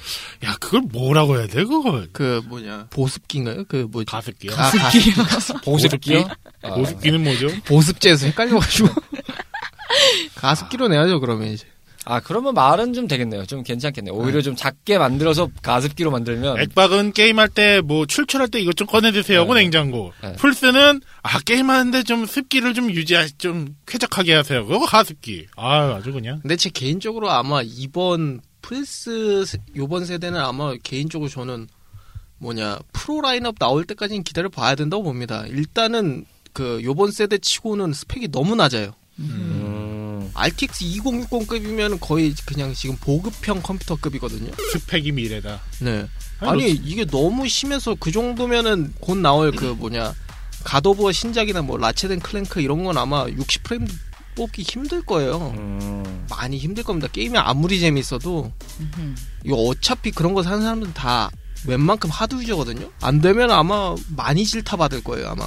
야 0.46 0.56
그걸 0.60 0.82
뭐라고 0.82 1.38
해야 1.38 1.48
돼 1.48 1.66
그걸? 1.66 2.08
그 2.14 2.42
뭐냐 2.48 2.88
보습기인가요? 2.92 3.66
그 3.68 3.88
뭐지? 3.92 4.06
가습기요? 4.06 4.54
아, 4.54 4.72
가습기. 4.72 5.62
보습기요? 5.66 6.30
아, 6.62 6.74
보습기는 6.76 7.24
뭐죠? 7.24 7.48
보습제에서 7.66 8.28
헷갈려가지고 8.28 8.88
가습기로 10.36 10.88
내야죠 10.88 11.20
그러면 11.20 11.50
이제. 11.50 11.66
아 12.12 12.20
그러면 12.20 12.54
말은 12.56 12.94
좀 12.94 13.08
되겠네요. 13.08 13.46
좀 13.46 13.62
괜찮겠네요. 13.64 14.14
오히려 14.16 14.42
좀 14.42 14.56
작게 14.56 14.98
만들어서 14.98 15.48
가습기로 15.62 16.10
만들면. 16.12 16.60
액박은 16.60 17.14
게임할 17.14 17.50
때 17.50 17.82
뭐 17.82 18.06
출출할 18.06 18.48
때 18.50 18.60
이것 18.60 18.76
좀 18.76 18.88
꺼내 18.88 19.12
드세요 19.12 19.42
하고 19.42 19.54
네. 19.54 19.62
냉장고. 19.62 20.12
네. 20.24 20.34
플스는 20.34 21.02
아 21.22 21.40
게임하는데 21.40 22.04
좀 22.04 22.26
습기를 22.26 22.74
좀 22.74 22.90
유지하 22.92 23.28
좀 23.38 23.76
쾌적하게 23.86 24.34
하세요. 24.34 24.66
그거 24.66 24.86
가습기. 24.86 25.48
아 25.56 25.96
아주 25.96 26.12
그냥. 26.12 26.40
근데 26.42 26.56
제 26.56 26.70
개인적으로 26.70 27.30
아마 27.30 27.62
이번 27.64 28.42
플스 28.62 29.46
세- 29.46 29.60
요번 29.76 30.06
세대는 30.06 30.40
아마 30.40 30.74
개인적으로 30.84 31.30
저는 31.30 31.68
뭐냐 32.40 32.80
프로 32.94 33.22
라인업 33.22 33.60
나올 33.60 33.84
때까지는 33.86 34.24
기다려 34.24 34.50
봐야 34.50 34.76
된다고 34.76 35.04
봅니다. 35.04 35.46
일단은 35.48 36.26
그 36.54 36.80
요번 36.84 37.12
세대 37.12 37.38
치고는 37.38 37.94
스펙이 37.94 38.30
너무 38.32 38.56
낮아요. 38.56 38.94
음, 39.20 39.69
RTX 40.34 40.86
2060급이면 40.86 42.00
거의 42.00 42.34
그냥 42.46 42.74
지금 42.74 42.96
보급형 42.98 43.62
컴퓨터급이거든요. 43.62 44.52
스펙이 44.72 45.12
미래다. 45.12 45.62
네. 45.82 46.08
아니, 46.40 46.64
아니 46.64 46.72
이게 46.72 47.06
너무 47.06 47.48
심해서 47.48 47.96
그 48.00 48.12
정도면은 48.12 48.94
곧 49.00 49.18
나올 49.18 49.52
그 49.52 49.66
뭐냐 49.66 50.14
갓 50.64 50.78
오브 50.78 50.97
워 50.97 51.12
신작이나 51.12 51.62
뭐 51.62 51.78
라쳇 51.78 52.04
앤 52.04 52.20
클랭크 52.20 52.62
이런 52.62 52.84
건 52.84 52.98
아마 52.98 53.26
60프레임 53.26 53.90
뽑기 54.36 54.62
힘들 54.62 55.02
거예요. 55.02 55.54
음, 55.58 56.26
많이 56.30 56.58
힘들 56.58 56.84
겁니다. 56.84 57.08
게임이 57.12 57.38
아무리 57.38 57.80
재밌어도 57.80 58.52
음흠. 58.80 59.16
이거 59.44 59.56
어차피 59.56 60.12
그런 60.12 60.34
거 60.34 60.44
사는 60.44 60.62
사람들은 60.62 60.94
다 60.94 61.30
웬만큼 61.68 62.10
하드 62.10 62.36
유저거든요. 62.36 62.90
안 63.02 63.20
되면 63.20 63.52
아마 63.52 63.96
많이 64.16 64.46
질타 64.46 64.78
받을 64.78 65.04
거예요 65.04 65.30
아마. 65.30 65.46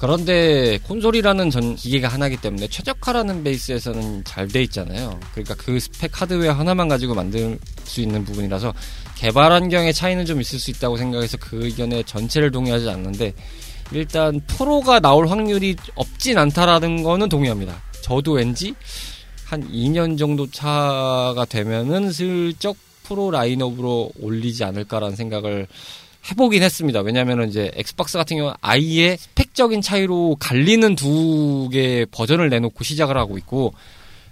그런데 0.00 0.78
콘솔이라는 0.84 1.50
전 1.50 1.76
기계가 1.76 2.08
하나기 2.08 2.38
때문에 2.38 2.68
최적화라는 2.68 3.44
베이스에서는 3.44 4.24
잘 4.24 4.48
돼 4.48 4.62
있잖아요. 4.62 5.20
그러니까 5.32 5.54
그 5.56 5.78
스펙 5.78 6.22
하드웨어 6.22 6.52
하나만 6.52 6.88
가지고 6.88 7.14
만들 7.14 7.58
수 7.84 8.00
있는 8.00 8.24
부분이라서 8.24 8.72
개발 9.14 9.52
환경의 9.52 9.92
차이는 9.92 10.24
좀 10.24 10.40
있을 10.40 10.58
수 10.58 10.70
있다고 10.70 10.96
생각해서 10.96 11.36
그 11.36 11.66
의견에 11.66 12.02
전체를 12.02 12.50
동의하지 12.50 12.88
않는데 12.88 13.34
일단 13.92 14.40
프로가 14.46 15.00
나올 15.00 15.28
확률이 15.28 15.76
없진 15.94 16.38
않다라는 16.38 17.02
거는 17.02 17.28
동의합니다. 17.28 17.82
저도 18.00 18.32
왠지 18.32 18.74
한 19.44 19.70
2년 19.70 20.18
정도 20.18 20.50
차가 20.50 21.44
되면은 21.46 22.10
슬쩍 22.10 22.74
프로 23.02 23.30
라인업으로 23.30 24.10
올리지 24.18 24.64
않을까라는 24.64 25.14
생각을 25.14 25.66
해보긴 26.30 26.62
했습니다. 26.62 27.00
왜냐면은 27.00 27.48
이제 27.48 27.70
엑스박스 27.74 28.18
같은 28.18 28.36
경우는 28.36 28.56
아예 28.60 29.16
스펙적인 29.16 29.80
차이로 29.80 30.36
갈리는 30.40 30.94
두 30.96 31.68
개의 31.72 32.06
버전을 32.06 32.50
내놓고 32.50 32.84
시작을 32.84 33.16
하고 33.16 33.38
있고 33.38 33.72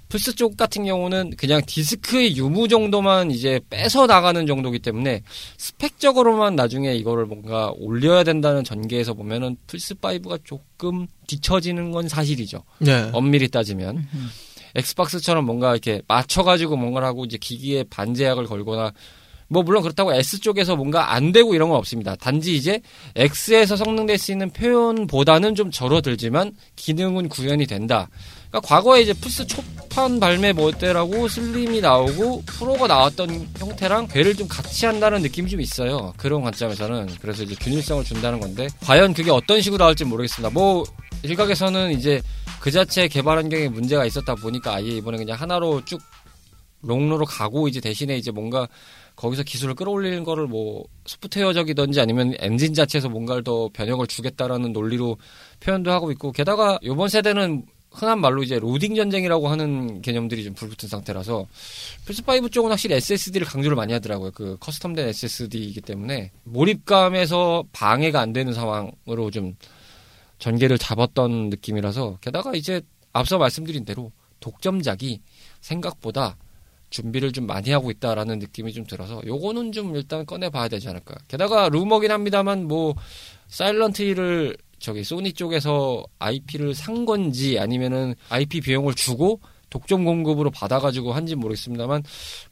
플스 0.08 0.34
쪽 0.34 0.56
같은 0.56 0.84
경우는 0.84 1.34
그냥 1.36 1.60
디스크의 1.66 2.36
유무 2.36 2.68
정도만 2.68 3.30
이제 3.30 3.60
빼서 3.68 4.06
나가는 4.06 4.46
정도기 4.46 4.78
때문에 4.78 5.22
스펙적으로만 5.58 6.56
나중에 6.56 6.94
이거를 6.94 7.26
뭔가 7.26 7.72
올려야 7.76 8.24
된다는 8.24 8.64
전개에서 8.64 9.12
보면은 9.14 9.56
플스 9.66 9.94
5가 9.94 10.40
조금 10.44 11.06
뒤처지는 11.26 11.90
건 11.90 12.08
사실이죠. 12.08 12.62
네. 12.78 13.10
엄밀히 13.12 13.48
따지면 13.48 14.08
엑스박스처럼 14.74 15.44
뭔가 15.44 15.72
이렇게 15.72 16.00
맞춰가지고 16.08 16.76
뭔가를 16.76 17.06
하고 17.06 17.24
이제 17.26 17.36
기기에 17.38 17.84
반제약을 17.84 18.46
걸거나 18.46 18.92
뭐 19.48 19.62
물론 19.62 19.82
그렇다고 19.82 20.12
S 20.12 20.40
쪽에서 20.40 20.76
뭔가 20.76 21.12
안 21.12 21.32
되고 21.32 21.54
이런 21.54 21.70
건 21.70 21.78
없습니다. 21.78 22.14
단지 22.16 22.54
이제 22.54 22.80
X에서 23.16 23.76
성능될 23.76 24.18
수 24.18 24.30
있는 24.32 24.50
표현보다는 24.50 25.54
좀 25.54 25.70
절어들지만 25.70 26.52
기능은 26.76 27.28
구현이 27.28 27.66
된다. 27.66 28.08
그러니까 28.50 28.68
과거에 28.68 29.02
이제 29.02 29.12
플스 29.14 29.46
초판 29.46 30.20
발매 30.20 30.52
모델하고 30.52 31.28
슬림이 31.28 31.80
나오고 31.80 32.42
프로가 32.46 32.86
나왔던 32.86 33.48
형태랑 33.58 34.08
배를 34.08 34.34
좀 34.34 34.48
같이 34.48 34.86
한다는 34.86 35.22
느낌이 35.22 35.50
좀 35.50 35.60
있어요. 35.60 36.12
그런 36.16 36.42
관점에서는 36.42 37.08
그래서 37.20 37.42
이제 37.42 37.54
균일성을 37.58 38.04
준다는 38.04 38.40
건데 38.40 38.68
과연 38.80 39.14
그게 39.14 39.30
어떤 39.30 39.60
식으로 39.60 39.82
나올지 39.82 40.04
모르겠습니다. 40.04 40.50
뭐 40.50 40.84
일각에서는 41.22 41.92
이제 41.92 42.22
그 42.60 42.70
자체 42.70 43.08
개발 43.08 43.38
환경에 43.38 43.68
문제가 43.68 44.04
있었다 44.04 44.34
보니까 44.34 44.74
아예 44.74 44.88
이번에 44.88 45.16
그냥 45.18 45.38
하나로 45.40 45.84
쭉 45.84 46.00
롱런으로 46.82 47.24
가고 47.24 47.68
이제 47.68 47.80
대신에 47.80 48.16
이제 48.16 48.30
뭔가 48.30 48.68
거기서 49.18 49.42
기술을 49.42 49.74
끌어올리는 49.74 50.22
거를 50.22 50.46
뭐 50.46 50.84
소프트웨어적이든지 51.04 52.00
아니면 52.00 52.34
엔진 52.38 52.72
자체에서 52.72 53.08
뭔가를 53.08 53.42
더 53.42 53.68
변형을 53.72 54.06
주겠다라는 54.06 54.72
논리로 54.72 55.16
표현도 55.58 55.90
하고 55.90 56.12
있고 56.12 56.30
게다가 56.30 56.78
이번 56.82 57.08
세대는 57.08 57.66
흔한 57.90 58.20
말로 58.20 58.44
이제 58.44 58.60
로딩 58.60 58.94
전쟁이라고 58.94 59.48
하는 59.48 60.02
개념들이 60.02 60.44
좀 60.44 60.54
불붙은 60.54 60.88
상태라서 60.88 61.48
플스5 62.06 62.52
쪽은 62.52 62.70
확실히 62.70 62.94
SSD를 62.94 63.44
강조를 63.44 63.76
많이 63.76 63.92
하더라고요. 63.92 64.30
그 64.30 64.56
custom된 64.58 64.98
SSD이기 64.98 65.80
때문에 65.80 66.30
몰입감에서 66.44 67.64
방해가 67.72 68.20
안 68.20 68.32
되는 68.32 68.52
상황으로 68.52 69.32
좀 69.32 69.56
전개를 70.38 70.78
잡았던 70.78 71.50
느낌이라서 71.50 72.18
게다가 72.20 72.54
이제 72.54 72.82
앞서 73.12 73.38
말씀드린 73.38 73.84
대로 73.84 74.12
독점작이 74.38 75.20
생각보다 75.60 76.36
준비를 76.90 77.32
좀 77.32 77.46
많이 77.46 77.70
하고 77.70 77.90
있다라는 77.90 78.38
느낌이 78.38 78.72
좀 78.72 78.86
들어서 78.86 79.20
요거는 79.26 79.72
좀 79.72 79.94
일단 79.96 80.24
꺼내봐야 80.24 80.68
되지 80.68 80.88
않을까. 80.88 81.16
게다가 81.28 81.68
루머긴 81.68 82.10
합니다만 82.10 82.66
뭐 82.66 82.94
사일런트 83.48 84.02
힐을 84.02 84.56
저기 84.78 85.04
소니 85.04 85.32
쪽에서 85.32 86.04
IP를 86.18 86.74
산 86.74 87.04
건지 87.04 87.58
아니면은 87.58 88.14
IP 88.28 88.60
비용을 88.60 88.94
주고 88.94 89.40
독점 89.70 90.04
공급으로 90.04 90.50
받아가지고 90.50 91.12
한지 91.12 91.34
모르겠습니다만 91.34 92.02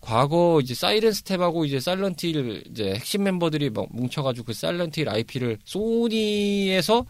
과거 0.01 0.61
이제 0.63 0.75
사이렌 0.75 1.13
스텝하고 1.13 1.65
이제 1.65 1.81
사일런틸 1.81 2.65
이제 2.71 2.95
핵심 2.95 3.23
멤버들이 3.23 3.71
막 3.71 3.87
뭉쳐가지고 3.91 4.47
그 4.47 4.53
사일런틸 4.53 5.09
IP를 5.09 5.59
소니에서 5.65 7.07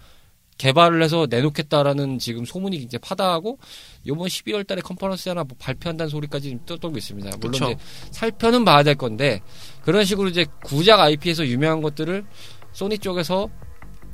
개발을 0.59 1.03
해서 1.03 1.27
내놓겠다라는 1.29 2.19
지금 2.19 2.45
소문이 2.45 2.77
이제 2.77 2.99
파다하고 2.99 3.59
이번 4.05 4.27
12월 4.29 4.67
달에 4.67 4.81
컨퍼런스 4.81 5.29
하나 5.29 5.45
뭐 5.45 5.57
발표한다는 5.59 6.09
소리까지 6.09 6.59
떠돌고 6.67 6.97
있습니다. 6.99 7.31
물론 7.39 7.53
그쵸. 7.53 7.65
이제 7.71 7.77
살펴는 8.11 8.65
봐야 8.65 8.83
될 8.83 8.95
건데 8.95 9.41
그런 9.83 10.05
식으로 10.05 10.29
이제 10.29 10.47
구작 10.65 11.01
IP에서 11.01 11.47
유명한 11.47 11.83
것들을 11.83 12.25
소니 12.73 12.99
쪽에서 12.99 13.49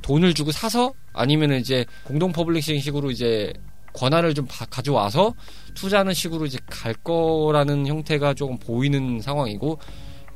돈을 0.03 0.35
주고 0.35 0.51
사서 0.51 0.93
아니면은 1.13 1.61
이제 1.61 1.85
공동 2.05 2.33
publishing 2.33 2.81
식으로 2.81 3.11
이제 3.11 3.53
권한을 3.95 4.35
좀 4.35 4.47
바- 4.49 4.65
가져와서 4.67 5.35
투자하는 5.75 6.13
식으로 6.15 6.47
이제 6.47 6.59
갈 6.67 6.93
거라는 6.95 7.87
형태가 7.87 8.35
조금 8.35 8.59
보이는 8.59 9.21
상황이고 9.21 9.79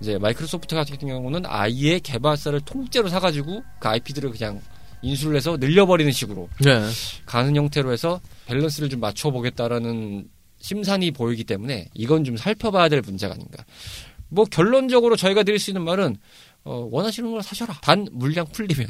이제 0.01 0.19
마이크로소프트 0.19 0.75
같은 0.75 0.99
경우는 0.99 1.43
아예 1.47 1.99
개발사를 1.99 2.61
통째로 2.61 3.09
사가지고 3.09 3.63
그 3.81 3.89
IP들을 3.89 4.31
그냥 4.31 4.61
인수를 5.07 5.37
해서 5.37 5.57
늘려버리는 5.57 6.11
식으로 6.13 6.49
네. 6.61 6.83
가는 7.25 7.55
형태로 7.55 7.93
해서 7.93 8.21
밸런스를 8.47 8.89
좀 8.89 9.01
맞춰보겠다라는 9.01 10.29
심산이 10.61 11.11
보이기 11.11 11.45
때문에 11.45 11.89
이건 11.95 12.25
좀 12.25 12.37
살펴봐야 12.37 12.89
될 12.89 13.01
문제가 13.01 13.35
아닌가. 13.35 13.65
뭐 14.29 14.45
결론적으로 14.45 15.17
저희가 15.17 15.43
드릴 15.45 15.59
수 15.59 15.71
있는 15.71 15.83
말은 15.85 16.17
어, 16.65 16.89
원하시는 16.91 17.31
걸 17.31 17.43
사셔라. 17.43 17.79
단 17.81 18.07
물량 18.11 18.45
풀리면. 18.51 18.89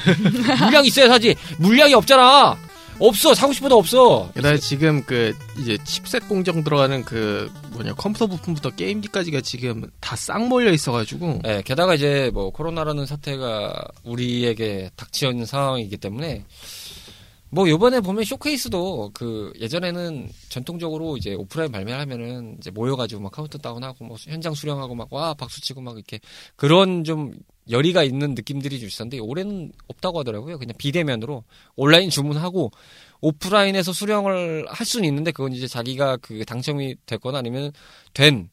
물량 0.64 0.84
있어야 0.86 1.08
사지. 1.08 1.34
물량이 1.58 1.92
없잖아. 1.92 2.58
없어. 3.00 3.34
사고 3.34 3.52
싶어도 3.52 3.76
없어. 3.78 4.30
그다음에 4.34 4.58
지금 4.58 5.02
그 5.04 5.34
이제 5.58 5.78
칩셋 5.84 6.28
공정 6.28 6.62
들어가는 6.62 7.04
그 7.04 7.50
뭐냐 7.72 7.94
컴퓨터 7.94 8.26
부품부터 8.26 8.70
게임기까지가 8.70 9.40
지금 9.40 9.90
다 10.00 10.16
싹 10.16 10.46
몰려 10.48 10.70
있어가지고 10.70 11.40
예, 11.46 11.62
게다가 11.64 11.94
이제 11.94 12.30
뭐 12.34 12.50
코로나라는 12.50 13.06
사태가 13.06 13.72
우리에게 14.04 14.90
닥치어 14.96 15.30
있는 15.30 15.46
상황이기 15.46 15.96
때문에 15.96 16.44
뭐 17.52 17.68
요번에 17.68 18.00
보면 18.00 18.24
쇼케이스도 18.24 19.10
그 19.12 19.52
예전에는 19.58 20.28
전통적으로 20.48 21.16
이제 21.16 21.34
오프라인 21.34 21.72
발매를 21.72 22.00
하면은 22.00 22.56
이제 22.58 22.70
모여가지고 22.70 23.20
막 23.22 23.32
카운트 23.32 23.58
다운 23.58 23.82
하고 23.82 24.04
뭐 24.04 24.16
현장 24.20 24.54
수령하고 24.54 24.94
막 24.94 25.08
와 25.10 25.34
박수 25.34 25.60
치고 25.60 25.80
막 25.80 25.96
이렇게 25.96 26.20
그런 26.54 27.02
좀 27.02 27.32
열의가 27.68 28.04
있는 28.04 28.34
느낌들이 28.34 28.78
좀 28.78 28.86
있었는데 28.88 29.18
올해는 29.18 29.72
없다고 29.88 30.20
하더라고요. 30.20 30.58
그냥 30.58 30.74
비대면으로 30.78 31.42
온라인 31.74 32.10
주문하고 32.10 32.70
오프라인에서 33.20 33.92
수령을 33.92 34.66
할 34.68 34.86
수는 34.86 35.08
있는데 35.08 35.32
그건 35.32 35.52
이제 35.52 35.66
자기가 35.66 36.18
그 36.18 36.44
당첨이 36.44 36.94
됐거나 37.06 37.38
아니면 37.38 37.72
된 38.14 38.50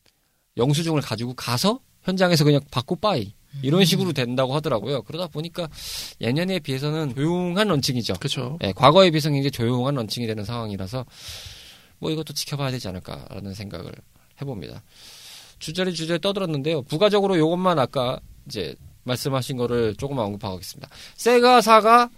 영수증을 0.57 1.01
가지고 1.01 1.35
가서 1.35 1.79
현장에서 2.01 2.43
그냥 2.43 2.61
받고 2.71 2.95
bye 2.97 3.33
이런 3.61 3.85
식으로 3.85 4.13
된다고 4.13 4.53
하더라고요. 4.55 5.03
그러다 5.03 5.27
보니까 5.27 5.67
예년에 6.21 6.59
비해서는 6.59 7.15
조용한 7.15 7.67
런칭이죠. 7.67 8.13
그렇죠. 8.15 8.57
예, 8.63 8.71
과거에 8.71 9.09
비해서 9.09 9.29
굉장히 9.29 9.51
조용한 9.51 9.95
런칭이 9.95 10.27
되는 10.27 10.43
상황이라서 10.43 11.05
뭐 11.99 12.11
이것도 12.11 12.33
지켜봐야 12.33 12.71
되지 12.71 12.87
않을까라는 12.87 13.53
생각을 13.53 13.91
해봅니다. 14.41 14.83
주저리 15.59 15.93
주저리 15.93 16.19
떠들었는데요. 16.19 16.83
부가적으로 16.83 17.35
이것만 17.35 17.79
아까 17.79 18.19
이제 18.45 18.75
말씀하신 19.03 19.57
거를 19.57 19.95
조금만 19.95 20.25
언급하겠습니다. 20.25 20.89
세가 21.15 21.61
사가 21.61 22.09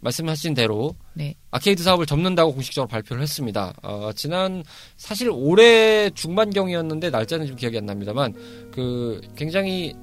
말씀하신 0.00 0.54
대로 0.54 0.96
네. 1.12 1.34
아케이드 1.50 1.82
사업을 1.82 2.06
접는다고 2.06 2.54
공식적으로 2.54 2.88
발표를 2.88 3.22
했습니다. 3.22 3.74
어, 3.82 4.10
지난 4.14 4.64
사실 4.96 5.30
올해 5.30 6.10
중반경이었는데 6.10 7.10
날짜는 7.10 7.46
좀 7.46 7.56
기억이 7.56 7.78
안 7.78 7.86
납니다만 7.86 8.70
그 8.72 9.20
굉장히 9.36 9.94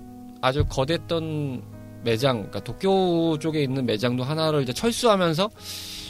아주 0.41 0.65
거대했던 0.67 1.63
매장, 2.03 2.37
그러니까 2.37 2.63
도쿄 2.63 3.37
쪽에 3.39 3.63
있는 3.63 3.85
매장도 3.85 4.23
하나를 4.23 4.61
이제 4.63 4.73
철수하면서 4.73 5.49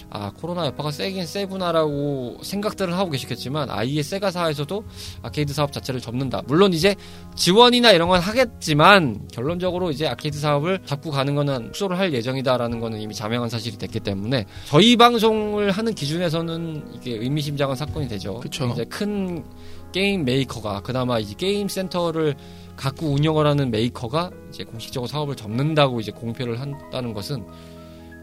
아 0.10 0.32
코로나 0.32 0.66
여파가 0.68 0.90
세긴 0.92 1.26
세구나라고 1.26 2.38
생각들을 2.42 2.98
하고 2.98 3.10
계시겠지만 3.10 3.70
아예 3.70 4.02
세가사에서도 4.02 4.84
아케이드 5.22 5.54
사업 5.54 5.74
자체를 5.74 6.00
접는다. 6.00 6.44
물론 6.48 6.72
이제 6.72 6.96
지원이나 7.36 7.92
이런 7.92 8.08
건 8.08 8.22
하겠지만 8.22 9.28
결론적으로 9.34 9.92
이제 9.92 10.08
아케이드 10.08 10.40
사업을 10.40 10.80
잡고 10.86 11.12
가는 11.12 11.36
거는 11.36 11.74
축소를 11.74 12.00
할 12.00 12.13
예정이다라는 12.13 12.80
거는 12.80 13.02
이미 13.02 13.13
자명한 13.13 13.50
사실이 13.50 13.78
됐기 13.78 14.00
때문에 14.00 14.46
저희 14.68 14.96
방송을 14.96 15.72
하는 15.72 15.94
기준에서는 15.94 16.94
이게 16.96 17.16
의미심장한 17.18 17.76
사건이 17.76 18.08
되죠. 18.08 18.40
그쵸. 18.40 18.70
이제 18.72 18.86
큰 18.86 19.44
게임 19.92 20.24
메이커가 20.24 20.82
그나마 20.82 21.20
이제 21.20 21.34
게임 21.38 21.68
센터를 21.68 22.36
갖고 22.78 23.08
운영을 23.08 23.46
하는 23.48 23.72
메이커가 23.72 24.32
이제 24.50 24.63
공식적으로 24.63 25.08
사업을 25.08 25.36
접는다고 25.36 26.00
이제 26.00 26.12
공표를 26.12 26.62
한다는 26.62 27.13
것은 27.13 27.46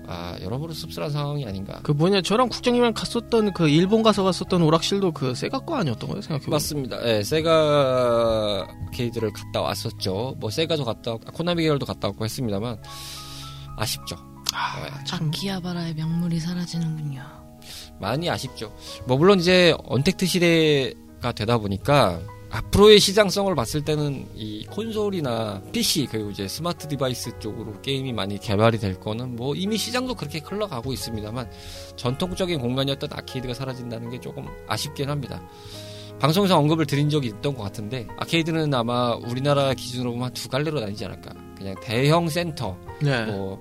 아 0.06 0.36
여러모로 0.40 0.72
씁쓸한 0.72 1.10
상황이 1.10 1.46
아닌가. 1.46 1.80
그 1.82 1.92
뭐냐 1.92 2.20
저랑 2.20 2.48
국장님이랑 2.48 2.94
갔었던 2.94 3.52
그 3.54 3.68
일본 3.68 4.02
가서 4.02 4.22
갔었던 4.22 4.62
오락실도 4.62 5.12
그 5.12 5.34
세가 5.34 5.60
거 5.60 5.76
아니었던 5.76 6.08
거예요 6.08 6.22
생각해 6.22 6.44
보면. 6.44 6.56
맞습니다. 6.56 7.08
예, 7.08 7.22
세가 7.22 8.68
게이드를 8.92 9.32
갔다 9.32 9.62
왔었죠. 9.62 10.36
뭐 10.38 10.50
세가도 10.50 10.84
갔다 10.84 11.12
왔고, 11.12 11.24
아, 11.26 11.30
코나미 11.32 11.62
계열도 11.62 11.86
갔다 11.86 12.08
왔고 12.08 12.24
했습니다만 12.24 12.78
아쉽죠. 13.76 14.16
예, 14.54 15.04
참 15.04 15.28
아키하바라의 15.28 15.94
명물이 15.94 16.38
사라지는군요. 16.38 17.22
많이 17.98 18.28
아쉽죠. 18.28 18.74
뭐 19.06 19.16
물론 19.16 19.40
이제 19.40 19.74
언택트 19.84 20.26
시대가 20.26 21.32
되다 21.32 21.56
보니까 21.58 22.20
앞으로의 22.54 23.00
시장성을 23.00 23.52
봤을 23.56 23.84
때는 23.84 24.28
이 24.36 24.64
콘솔이나 24.66 25.60
PC 25.72 26.06
그리고 26.08 26.30
이제 26.30 26.46
smart 26.46 26.86
device 26.86 27.40
쪽으로 27.40 27.80
게임이 27.82 28.12
많이 28.12 28.38
개발이 28.38 28.78
될 28.78 29.00
거는 29.00 29.34
뭐 29.34 29.56
이미 29.56 29.76
시장도 29.76 30.14
그렇게 30.14 30.38
흘러가고 30.38 30.92
있습니다만 30.92 31.50
전통적인 31.96 32.60
공간이었던 32.60 33.10
아케이드가 33.12 33.54
사라진다는 33.54 34.08
게 34.10 34.20
조금 34.20 34.46
아쉽긴 34.68 35.10
합니다. 35.10 35.42
방송에서 36.20 36.56
언급을 36.56 36.86
드린 36.86 37.10
적이 37.10 37.28
있던 37.28 37.56
것 37.56 37.64
같은데 37.64 38.06
아케이드는 38.18 38.72
아마 38.72 39.16
우리나라 39.16 39.74
기준으로 39.74 40.12
보면 40.12 40.26
한두 40.26 40.48
갈래로 40.48 40.78
나뉘지 40.78 41.04
않을까. 41.06 41.34
그냥 41.58 41.74
대형 41.82 42.28
센터 42.28 42.78
네. 43.02 43.24
뭐 43.24 43.58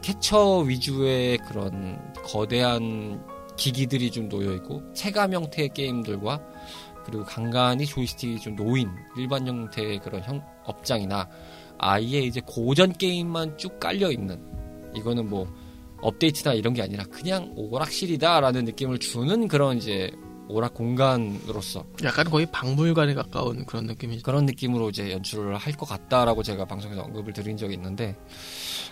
캐처 0.00 0.60
위주의 0.60 1.36
그런 1.36 2.00
거대한 2.24 3.22
기기들이 3.56 4.10
좀 4.10 4.30
놓여 4.30 4.54
있고 4.54 4.82
체감 4.94 5.34
형태의 5.34 5.70
게임들과 5.74 6.55
그리고 7.06 7.24
간간히 7.24 7.86
조이스틱이 7.86 8.40
좀 8.40 8.56
놓인 8.56 8.90
일반 9.16 9.46
형태의 9.46 10.00
그런 10.00 10.22
형 10.24 10.44
업장이나 10.64 11.28
아예 11.78 12.18
이제 12.18 12.40
고전 12.44 12.92
게임만 12.92 13.56
쭉 13.56 13.78
깔려 13.78 14.10
있는 14.10 14.42
이거는 14.94 15.30
뭐 15.30 15.46
업데이트나 16.00 16.54
이런 16.54 16.74
게 16.74 16.82
아니라 16.82 17.04
그냥 17.04 17.52
오락실이다라는 17.54 18.64
느낌을 18.64 18.98
주는 18.98 19.46
그런 19.46 19.76
이제 19.78 20.10
오락 20.48 20.74
공간으로서 20.74 21.84
약간 22.04 22.28
거의 22.30 22.46
박물관에 22.46 23.14
가까운 23.14 23.64
그런 23.66 23.86
느낌이죠. 23.86 24.22
그런 24.22 24.46
느낌으로 24.46 24.90
이제 24.90 25.10
연출을 25.12 25.56
할 25.56 25.76
것 25.76 25.86
같다라고 25.86 26.42
제가 26.42 26.64
방송에서 26.64 27.02
언급을 27.02 27.32
드린 27.34 27.56
적이 27.56 27.74
있는데 27.74 28.16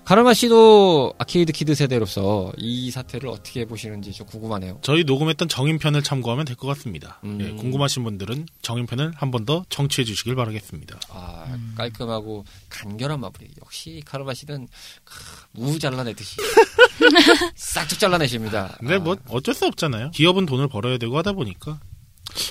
카르마 0.05 0.35
씨도 0.35 1.15
아케이드 1.19 1.53
키드 1.53 1.75
세대로서 1.75 2.53
이 2.59 2.91
사태를 2.91 3.29
어떻게 3.31 3.65
보시는지 3.65 4.13
좀 4.13 4.27
궁금하네요. 4.27 4.79
저희 4.83 5.05
녹음했던 5.05 5.49
정인편을 5.49 6.03
참고하면 6.03 6.45
될 6.45 6.57
것 6.57 6.67
같습니다. 6.69 7.21
음. 7.25 7.39
예, 7.41 7.51
궁금하신 7.53 8.05
분들은 8.05 8.47
정인편을 8.63 9.13
한 9.17 9.31
번 9.31 9.45
더 9.47 9.65
청취해 9.69 10.05
주시길 10.05 10.35
바라겠습니다. 10.37 10.99
아 11.11 11.45
음. 11.49 11.75
깔끔하고 11.77 12.45
간결한 12.71 13.21
마무리. 13.21 13.49
역시 13.63 14.03
카르마 14.07 14.33
씨는 14.35 14.69
크, 15.05 15.15
무 15.53 15.79
잘라내듯이 15.79 16.37
싹둑 17.57 17.99
잘라내십니다. 17.99 18.77
근데 18.79 18.95
아, 18.95 18.99
뭐 18.99 19.17
어쩔 19.29 19.55
수 19.55 19.67
없잖아요. 19.67 20.11
기업은 20.13 20.47
돈을 20.47 20.69
벌어야 20.69 20.99
되고 20.99 21.17
하다 21.19 21.33
보니 21.33 21.44
까 21.53 21.79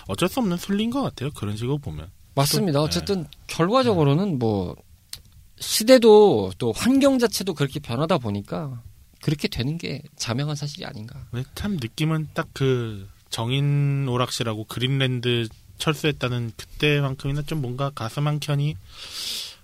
어쩔 0.07 0.29
수 0.29 0.39
없는 0.39 0.57
순리인 0.57 0.91
것 0.91 1.01
같아요. 1.01 1.31
그런 1.31 1.57
식으로 1.57 1.79
보면. 1.79 2.11
맞습니다. 2.35 2.79
또, 2.79 2.83
어쨌든 2.85 3.25
결과적으로는 3.47 4.37
뭐 4.37 4.75
시대도 5.59 6.51
또 6.57 6.71
환경 6.71 7.17
자체도 7.19 7.53
그렇게 7.55 7.79
변하다 7.79 8.19
보니까 8.19 8.81
그렇게 9.21 9.47
되는 9.47 9.77
게 9.77 10.03
자명한 10.15 10.55
사실이 10.55 10.85
아닌가. 10.85 11.25
참 11.55 11.77
느낌은 11.81 12.29
딱 12.33 12.47
그 12.53 13.07
정인 13.33 14.07
오락실하고 14.07 14.65
그린랜드 14.65 15.47
철수했다는 15.79 16.51
그때만큼이나 16.55 17.41
좀 17.41 17.61
뭔가 17.61 17.89
가슴 17.89 18.27
한 18.27 18.39
켠이 18.39 18.75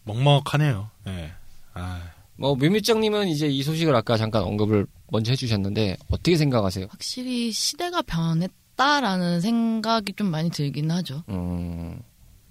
먹먹하네요. 0.03 0.89
예. 1.07 1.31
아, 1.75 2.01
뭐 2.35 2.55
뮤뮤짱님은 2.55 3.27
이제 3.27 3.47
이 3.47 3.61
소식을 3.61 3.95
아까 3.95 4.17
잠깐 4.17 4.41
언급을 4.43 4.87
먼저 5.11 5.31
해주셨는데 5.31 5.97
어떻게 6.09 6.35
생각하세요? 6.35 6.87
확실히 6.89 7.51
시대가 7.51 8.01
변했 8.01 8.49
다라는 8.79 9.41
생각이 9.41 10.13
좀 10.13 10.27
많이 10.31 10.49
들긴 10.49 10.89
하죠. 10.89 11.23
음, 11.27 12.01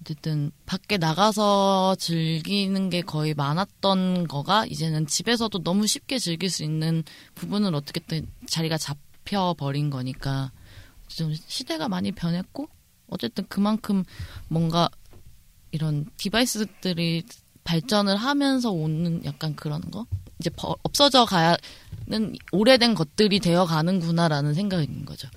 어쨌든 0.01 0.51
밖에 0.67 0.97
나가서 0.97 1.95
즐기는 1.97 2.91
게 2.91 3.01
거의 3.01 3.33
많았던 3.33 4.27
거가 4.27 4.67
이제는 4.67 5.07
집에서도 5.07 5.63
너무 5.63 5.87
쉽게 5.87 6.19
즐길 6.19 6.51
수 6.51 6.63
있는 6.63 7.03
부분을 7.33 7.73
어떻게든 7.73 8.27
자리가 8.47 8.77
잡혀 8.77 9.55
버린 9.57 9.89
거니까 9.89 10.51
좀 11.07 11.33
시대가 11.33 11.89
많이 11.89 12.11
변했고 12.11 12.69
어쨌든 13.07 13.45
그만큼 13.49 14.03
뭔가 14.49 14.87
이런 15.71 16.05
디바이스들이 16.17 17.23
발전을 17.63 18.15
하면서 18.17 18.69
오는 18.69 19.25
약간 19.25 19.55
그런 19.55 19.81
거 19.89 20.05
이제 20.39 20.51
버- 20.51 20.75
없어져 20.83 21.25
가는 21.25 22.35
오래된 22.51 22.93
것들이 22.93 23.39
되어 23.39 23.65
가는구나라는 23.65 24.53
있는 24.83 25.05
거죠. 25.05 25.27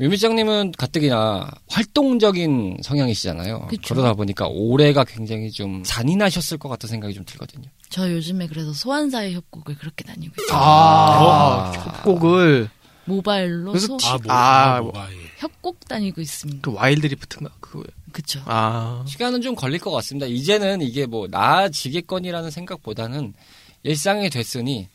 뮤미장님은 0.00 0.72
가뜩이나 0.78 1.50
활동적인 1.68 2.78
성향이시잖아요. 2.82 3.66
그쵸. 3.68 3.94
그러다 3.94 4.14
보니까 4.14 4.48
올해가 4.48 5.04
굉장히 5.04 5.50
좀 5.50 5.82
잔인하셨을 5.84 6.56
것 6.56 6.70
같은 6.70 6.88
생각이 6.88 7.12
좀 7.12 7.26
들거든요. 7.26 7.68
저 7.90 8.10
요즘에 8.10 8.46
그래서 8.46 8.72
소환사의 8.72 9.34
협곡을 9.34 9.76
그렇게 9.76 10.04
다니고 10.04 10.32
있어요. 10.40 10.58
아, 10.58 10.62
아. 10.62 11.72
협곡을 11.72 12.70
모바일로 13.04 13.72
그래서 13.72 13.98
소, 13.98 14.18
아, 14.28 14.80
뭐, 14.80 14.92
아, 14.96 15.06
예. 15.12 15.16
협곡 15.36 15.86
다니고 15.86 16.22
있습니다. 16.22 16.60
그 16.62 16.74
와일드 16.74 17.06
리프트인가 17.06 17.54
그거. 17.60 17.84
그쵸. 18.10 18.40
아, 18.46 19.04
시간은 19.06 19.42
좀 19.42 19.54
걸릴 19.54 19.80
것 19.80 19.90
같습니다. 19.90 20.24
이제는 20.24 20.80
이게 20.80 21.04
뭐 21.04 21.28
나아지겠거니라는 21.30 22.50
생각보다는 22.50 23.34
일상이 23.82 24.30
됐으니 24.30 24.88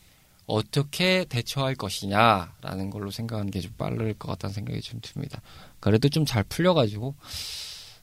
어떻게 0.47 1.25
대처할 1.25 1.75
것이냐라는 1.75 2.89
걸로 2.91 3.10
생각하는 3.12 3.49
게 3.51 3.62
좀 3.62 3.71
빠를 3.77 4.13
것 4.13 4.27
같다는 4.29 4.53
생각이 4.53 4.81
좀 4.81 4.99
듭니다. 5.01 5.41
그래도 5.79 6.08
좀 6.10 6.25
잘 6.25 6.43
풀려가지고 6.43 7.15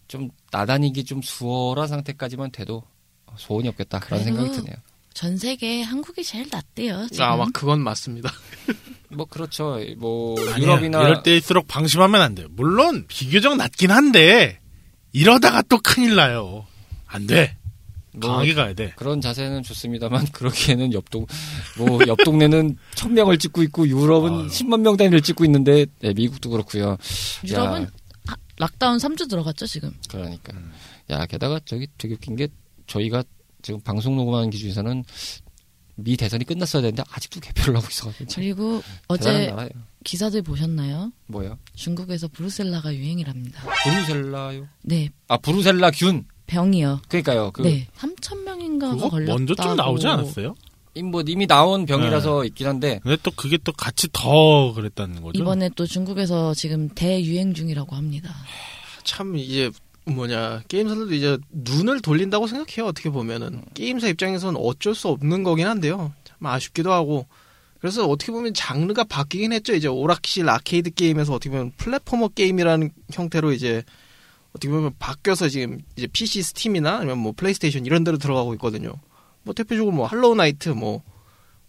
좀 0.08 0.30
나다니기 0.50 1.04
좀 1.04 1.22
수월한 1.22 1.88
상태까지만 1.88 2.50
돼도 2.52 2.82
소원이 3.36 3.68
없겠다 3.68 4.00
그런 4.00 4.22
생각이 4.24 4.50
드네요. 4.50 4.74
전 5.14 5.36
세계 5.36 5.82
한국이 5.82 6.24
제일 6.24 6.48
낫대요. 6.50 7.06
지금. 7.10 7.24
아, 7.24 7.36
막 7.36 7.48
그건 7.52 7.80
맞습니다. 7.80 8.30
뭐 9.10 9.26
그렇죠. 9.26 9.78
뭐 9.98 10.34
아니야, 10.40 10.56
유럽이나 10.58 11.02
이럴 11.02 11.22
때일수록 11.22 11.68
방심하면 11.68 12.20
안 12.20 12.34
돼요. 12.34 12.48
물론 12.50 13.04
비교적 13.08 13.56
낮긴 13.56 13.90
한데 13.90 14.58
이러다가 15.12 15.62
또 15.62 15.78
큰일 15.82 16.16
나요. 16.16 16.66
안 17.06 17.26
돼. 17.26 17.56
뭐 18.14 18.30
강하게 18.30 18.54
가야 18.54 18.74
돼. 18.74 18.92
그런 18.96 19.20
자세는 19.20 19.62
좋습니다만 19.62 20.26
그러기에는 20.32 20.92
옆동 20.92 21.26
뭐 21.78 22.00
옆 22.06 22.18
동네는 22.24 22.76
천 22.94 23.14
명을 23.14 23.38
찍고 23.38 23.62
있고 23.64 23.88
유럽은. 23.88 24.48
10만 24.48 24.80
명 24.80 24.96
단위를 24.96 25.20
찍고 25.22 25.44
있는데 25.46 25.86
네, 26.00 26.12
미국도 26.14 26.50
그렇고요. 26.50 26.96
유럽은 27.46 27.82
야, 27.82 27.86
아, 28.28 28.34
락다운 28.58 28.98
3주 28.98 29.28
들어갔죠, 29.30 29.66
지금. 29.66 29.92
그러니까 30.08 30.52
야 31.10 31.24
게다가 31.26 31.60
저기 31.64 31.86
되게 31.98 32.14
웃긴 32.14 32.36
게 32.36 32.48
저희가 32.86 33.24
지금 33.62 33.80
방송 33.80 34.16
녹음하는 34.16 34.50
기준에서는 34.50 35.04
미 35.96 36.16
대선이 36.16 36.44
끝났어야 36.44 36.82
되는데 36.82 37.02
아직도 37.10 37.40
개표를 37.40 37.76
하고 37.76 37.86
있어가지고 37.88 38.26
참 38.26 38.42
그리고 38.42 38.82
어제 39.08 39.46
나라예요. 39.48 39.70
기사들 40.04 40.42
보셨나요? 40.42 41.12
뭐요? 41.26 41.58
중국에서 41.74 42.28
브루셀라가 42.28 42.94
유행이랍니다. 42.94 43.62
브루셀라요? 43.84 44.66
네, 44.82 45.10
아 45.28 45.36
브루셀라 45.36 45.90
균. 45.92 46.24
병이요. 46.46 47.00
그러니까요. 47.08 47.50
그 47.52 47.62
네, 47.62 47.86
3천 47.98 48.42
명인가가 48.42 48.94
그거 48.94 49.08
걸렸다고. 49.10 49.38
먼저 49.38 49.54
좀 49.54 49.76
나오지 49.76 50.06
않았어요? 50.06 50.54
임- 50.94 51.06
뭐 51.10 51.22
이미 51.26 51.46
나온 51.46 51.86
병이라서 51.86 52.44
있긴 52.44 52.66
한데 52.66 53.00
근데 53.02 53.16
또 53.22 53.30
그게 53.34 53.56
또 53.64 53.72
같이 53.72 54.08
더 54.12 54.74
그랬다는 54.74 55.22
거죠. 55.22 55.40
이번에 55.40 55.70
또 55.74 55.86
중국에서 55.86 56.52
지금 56.54 56.88
대유행 56.90 57.54
중이라고 57.54 57.96
합니다. 57.96 58.34
참 59.04 59.36
이제 59.36 59.70
뭐냐 60.04 60.62
게임사들도 60.68 61.14
이제 61.14 61.38
눈을 61.52 62.00
돌린다고 62.02 62.46
생각해요 62.46 62.88
어떻게 62.88 63.08
보면은 63.08 63.62
게임사 63.74 64.08
입장에서는 64.08 64.60
어쩔 64.60 64.94
수 64.96 65.08
없는 65.08 65.44
거긴 65.44 65.66
한데요 65.68 66.12
참 66.24 66.36
아쉽기도 66.44 66.92
하고 66.92 67.26
그래서 67.80 68.06
어떻게 68.08 68.32
보면 68.32 68.52
장르가 68.52 69.04
바뀌긴 69.04 69.52
했죠 69.52 69.74
이제 69.74 69.86
오락실 69.86 70.48
아케이드 70.48 70.90
게임에서 70.94 71.34
어떻게 71.34 71.50
보면 71.50 71.72
platformer 71.76 72.28
게임이라는 72.28 72.90
형태로 73.12 73.52
이제 73.52 73.84
어떻게 74.54 74.68
보면 74.68 74.92
바뀌어서 74.98 75.48
지금 75.48 75.80
이제 75.96 76.06
PC 76.06 76.42
스팀이나 76.42 76.96
아니면 76.98 77.18
뭐 77.18 77.32
플레이스테이션 77.36 77.86
이런 77.86 78.04
데로 78.04 78.18
들어가고 78.18 78.52
있거든요 78.54 78.92
뭐 79.44 79.54
대표적으로 79.54 79.94
뭐 79.94 80.06
할로우 80.06 80.34
나이트 80.36 80.68
뭐뭐 80.70 81.02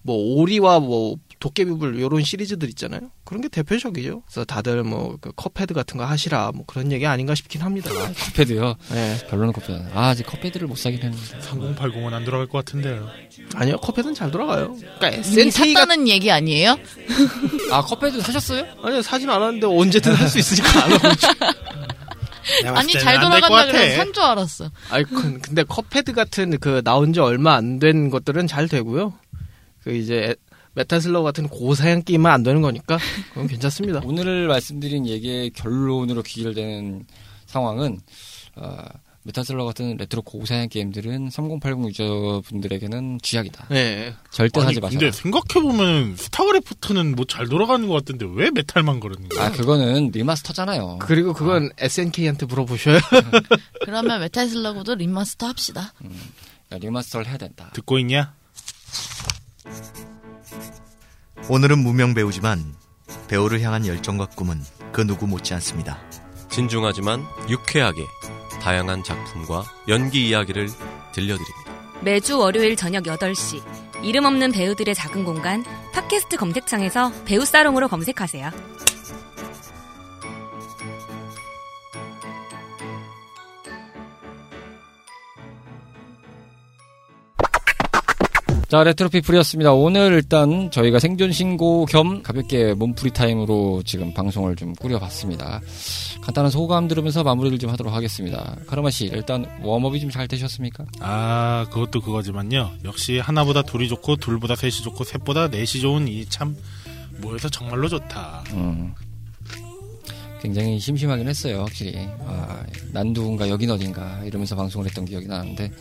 오리와 0.06 0.80
뭐 0.80 1.16
도깨비불 1.40 2.00
요런 2.00 2.24
시리즈들 2.24 2.70
있잖아요. 2.70 3.10
그런 3.26 3.42
게 3.42 3.50
대표적이죠. 3.50 4.22
그래서 4.26 4.46
다들 4.46 4.82
뭐 4.84 5.18
그 5.20 5.32
컵헤드 5.36 5.74
같은 5.74 5.98
거 5.98 6.06
하시라 6.06 6.52
뭐 6.54 6.64
그런 6.66 6.90
얘기 6.94 7.06
아닌가 7.06 7.36
싶긴 7.36 7.62
합니다. 7.64 7.90
컵헤드요. 8.32 8.76
네. 8.92 9.18
별로는 9.30 9.52
컵헤드. 9.52 9.88
아 9.94 10.08
아직 10.10 10.26
컵헤드를 10.26 10.68
못 10.68 10.78
사긴 10.78 11.02
했는데. 11.02 11.40
3080은 11.40 12.14
안 12.14 12.24
들어갈 12.24 12.48
것 12.48 12.60
같은데요. 12.60 13.10
아니요, 13.56 13.76
컵헤드는 13.78 14.14
잘 14.14 14.32
돌아가요. 14.32 14.74
그러니까 15.00 15.10
이미 15.10 15.18
SNK가 15.50 15.82
샀다는 15.82 16.08
얘기 16.08 16.32
아니에요? 16.32 16.78
아 17.74 17.82
컵헤드 17.82 18.22
사셨어요? 18.22 18.66
아니요 18.82 19.02
사진 19.02 19.30
않았는데 19.30 19.68
언제든 19.68 20.14
할 20.14 20.30
수 20.30 20.40
있으니까 20.40 20.86
안 20.86 20.92
하고 20.94 21.08
아니 22.76 22.94
잘 22.94 23.16
돌아간다. 23.20 23.48
그래서 23.72 23.96
산 23.98 24.14
줄 24.14 24.24
알았어. 24.24 24.72
아니 24.90 25.04
그- 25.06 25.40
근데 25.40 25.64
컵헤드 25.64 26.14
같은 26.14 26.58
그 26.60 26.82
나온 26.84 27.14
지 27.14 27.20
얼마 27.20 27.54
안 27.56 27.80
된 27.80 28.10
것들은 28.10 28.48
잘 28.48 28.68
되고요. 28.68 29.14
그 29.84 29.94
이제 29.96 30.36
메탈슬러그 30.76 31.22
같은 31.24 31.48
고사양 31.48 32.04
게임은 32.04 32.30
안 32.32 32.42
되는 32.44 32.62
거니까 32.62 32.98
그건 33.30 33.48
괜찮습니다. 33.48 34.02
오늘 34.04 34.48
말씀드린 34.48 35.06
얘기의 35.08 35.52
결론으로 35.52 36.24
귀결되는 36.24 37.06
상황은 37.46 38.00
어, 38.56 38.84
메탈슬러그 39.26 39.64
같은 39.66 39.96
레트로 39.98 40.22
고사양 40.22 40.68
게임들은 40.70 41.30
3080 41.30 41.86
유저분들에게는 41.90 43.20
쥐약이다. 43.22 43.68
네. 43.70 44.14
절대 44.32 44.60
아니 44.60 44.68
사지 44.68 44.82
마세요. 44.82 45.00
근데 45.00 45.12
생각해보면 45.16 46.18
스타크래프트는 46.18 47.16
뭐 47.16 47.24
잘 47.26 47.48
돌아가는 47.48 47.88
것 47.88 47.94
같은데 47.94 48.26
왜 48.30 48.52
메탈만 48.52 49.00
그러는 49.00 49.30
거야? 49.30 49.46
아 49.46 49.52
그거는 49.52 50.12
remaster잖아요. 50.14 51.00
그리고 51.02 51.34
그건 51.34 51.70
SNK한테 51.78 52.46
물어보셔요. 52.48 53.00
그러면 53.86 54.20
메탈슬러그도 54.20 54.96
remaster 54.96 55.48
합시다. 55.48 55.94
야, 56.72 56.78
remaster를 56.78 57.28
해야 57.28 57.38
된다. 57.38 57.72
듣고 57.74 57.98
있냐? 58.00 58.34
오늘은 61.50 61.80
무명 61.80 62.14
배우지만 62.14 62.76
배우를 63.28 63.62
향한 63.62 63.86
열정과 63.88 64.28
꿈은 64.28 64.62
그 64.92 65.06
누구 65.08 65.28
못지 65.28 65.54
않습니다. 65.56 65.98
진중하지만 66.52 67.24
유쾌하게 67.50 68.02
다양한 68.64 69.04
작품과 69.04 69.66
연기 69.90 70.30
이야기를 70.30 70.70
들려드립니다. 71.12 71.74
매주 72.02 72.40
월요일 72.40 72.78
저녁 72.78 73.04
8시 73.04 73.62
이름 74.04 74.24
없는 74.24 74.54
배우들의 74.54 74.96
작은 74.96 75.26
공간 75.26 75.66
팟캐스트 75.94 76.38
검색창에서 76.38 77.12
배우 77.26 77.44
사롱으로 77.44 77.90
검색하세요. 77.90 78.52
자 88.74 88.84
레트로피플이었습니다. 88.84 89.72
오늘 89.72 90.14
일단 90.14 90.72
저희가 90.72 90.98
생존 90.98 91.32
신고 91.32 91.86
겸 91.86 92.24
가볍게 92.24 92.74
몸풀이 92.74 93.12
타임으로 93.12 93.84
지금 93.86 94.12
방송을 94.16 94.56
좀 94.56 94.74
꾸려봤습니다. 94.74 95.62
간단한 96.22 96.50
소감 96.50 96.88
들으면서 96.88 97.24
마무리를 97.24 97.60
좀 97.60 97.70
하도록 97.70 97.94
하겠습니다. 97.94 98.56
카르마 98.66 98.90
씨 98.90 99.06
일단 99.06 99.46
warm 99.62 99.84
up이 99.84 100.00
좀 100.00 100.10
잘 100.10 100.28
되셨습니까? 100.28 100.86
아 101.02 101.68
그것도 101.70 102.02
그거지만요. 102.02 102.72
역시 102.84 103.20
하나보다 103.20 103.62
둘이 103.62 103.88
좋고 103.88 104.16
둘보다 104.16 104.56
셋이 104.56 104.72
좋고 104.72 105.04
셋보다 105.04 105.50
넷이 105.50 105.80
좋은 105.80 106.08
이 106.08 106.26
참 106.28 106.58
모여서 107.22 107.50
정말로 107.50 107.88
좋다. 107.88 108.44
음. 108.54 108.96
굉장히 110.42 110.80
심심하긴 110.80 111.28
했어요, 111.28 111.60
확실히. 111.62 111.96
아, 112.26 112.64
난 112.92 113.14
누군가, 113.14 113.48
여긴 113.48 113.70
어딘가, 113.70 114.20
이러면서 114.26 114.56
방송을 114.56 114.88
했던 114.88 115.06
기억이 115.06 115.26
나는데, 115.28 115.72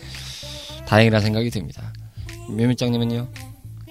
다행이라는 0.87 1.25
생각이 1.25 1.51
듭니다. 1.51 1.93
묘밀장님은요? 2.49 3.29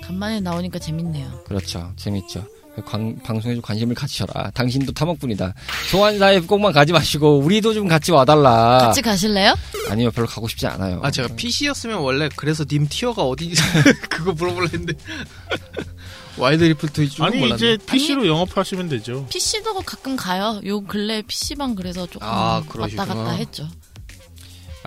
간만에 0.03 0.39
나오니까 0.39 0.79
재밌네요. 0.79 1.43
그렇죠. 1.45 1.91
재밌죠. 1.95 2.45
관- 2.85 3.19
방송에 3.21 3.53
좀 3.53 3.61
관심을 3.61 3.93
가지셔라. 3.93 4.51
당신도 4.51 4.93
탐험꾼이다. 4.93 5.53
소환사에 5.91 6.39
꼭만 6.39 6.71
가지 6.71 6.93
마시고, 6.93 7.39
우리도 7.39 7.73
좀 7.73 7.87
같이 7.87 8.11
와달라. 8.11 8.77
같이 8.79 9.01
가실래요? 9.01 9.55
아니요, 9.89 10.09
별로 10.11 10.25
가고 10.25 10.47
싶지 10.47 10.65
않아요. 10.67 11.01
아 11.03 11.11
제가 11.11 11.35
PC였으면 11.35 11.99
원래 11.99 12.29
그래서 12.35 12.63
님 12.63 12.87
티어가 12.87 13.23
어디 13.23 13.51
그거 14.09 14.31
물어보려 14.31 14.67
했는데 14.71 14.93
Wild 16.38 16.63
Rift 16.63 17.10
줄은 17.09 17.27
아니 17.27 17.39
몰랐네. 17.39 17.55
이제 17.55 17.77
PC로 17.85 18.25
영업하시면 18.25 18.87
되죠. 18.87 19.25
PC도 19.29 19.73
가끔 19.82 20.15
가요. 20.15 20.61
요 20.65 20.80
근래 20.82 21.21
PC방 21.23 21.76
그래서 21.76 22.07
조금 22.07 22.26
아, 22.26 22.63
왔다. 22.78 23.05
갔다 23.05 23.32
했죠. 23.32 23.67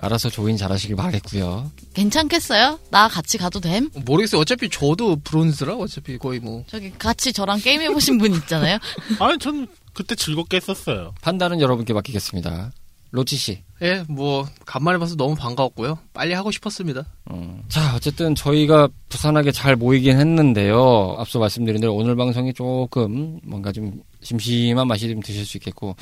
알아서 0.05 0.29
join 0.29 0.55
잘하시길 0.57 0.95
바라겠고요 0.95 1.71
괜찮겠어요? 1.93 2.79
나 2.91 3.07
같이 3.07 3.37
가도 3.37 3.59
됨? 3.59 3.89
모르겠어요. 4.05 4.39
어차피 4.41 4.69
저도 4.69 5.17
브론즈라 5.17 5.75
어차피 5.75 6.17
거의 6.17 6.39
뭐 6.39 6.63
저기 6.67 6.91
같이 6.91 7.33
저랑 7.33 7.59
게임 7.59 7.81
해보신 7.81 8.17
분 8.17 8.33
있잖아요. 8.35 8.77
아니 9.19 9.37
전 9.39 9.67
그때 9.93 10.13
즐겁게 10.15 10.57
했었어요. 10.57 11.13
판단은 11.21 11.61
여러분께 11.61 11.93
맡기겠습니다. 11.93 12.71
로치 13.11 13.35
씨. 13.37 13.63
예, 13.81 14.03
뭐 14.07 14.47
간만에 14.65 14.97
봐서 14.97 15.15
너무 15.17 15.35
반가웠고요. 15.35 15.99
빨리 16.13 16.33
하고 16.33 16.49
싶었습니다. 16.49 17.05
음. 17.31 17.61
자, 17.67 17.93
어쨌든 17.95 18.33
저희가 18.33 18.87
부산하게 19.09 19.51
잘 19.51 19.75
모이긴 19.75 20.17
했는데요. 20.17 21.15
앞서 21.19 21.39
말씀드린 21.39 21.81
대로 21.81 21.93
오늘 21.93 22.15
방송이 22.15 22.53
조금 22.53 23.39
뭔가 23.43 23.73
좀 23.73 24.01
심심한 24.21 24.87
맛이 24.87 25.09
좀 25.09 25.19
드실 25.19 25.45
수 25.45 25.57
있겠고, 25.57 25.95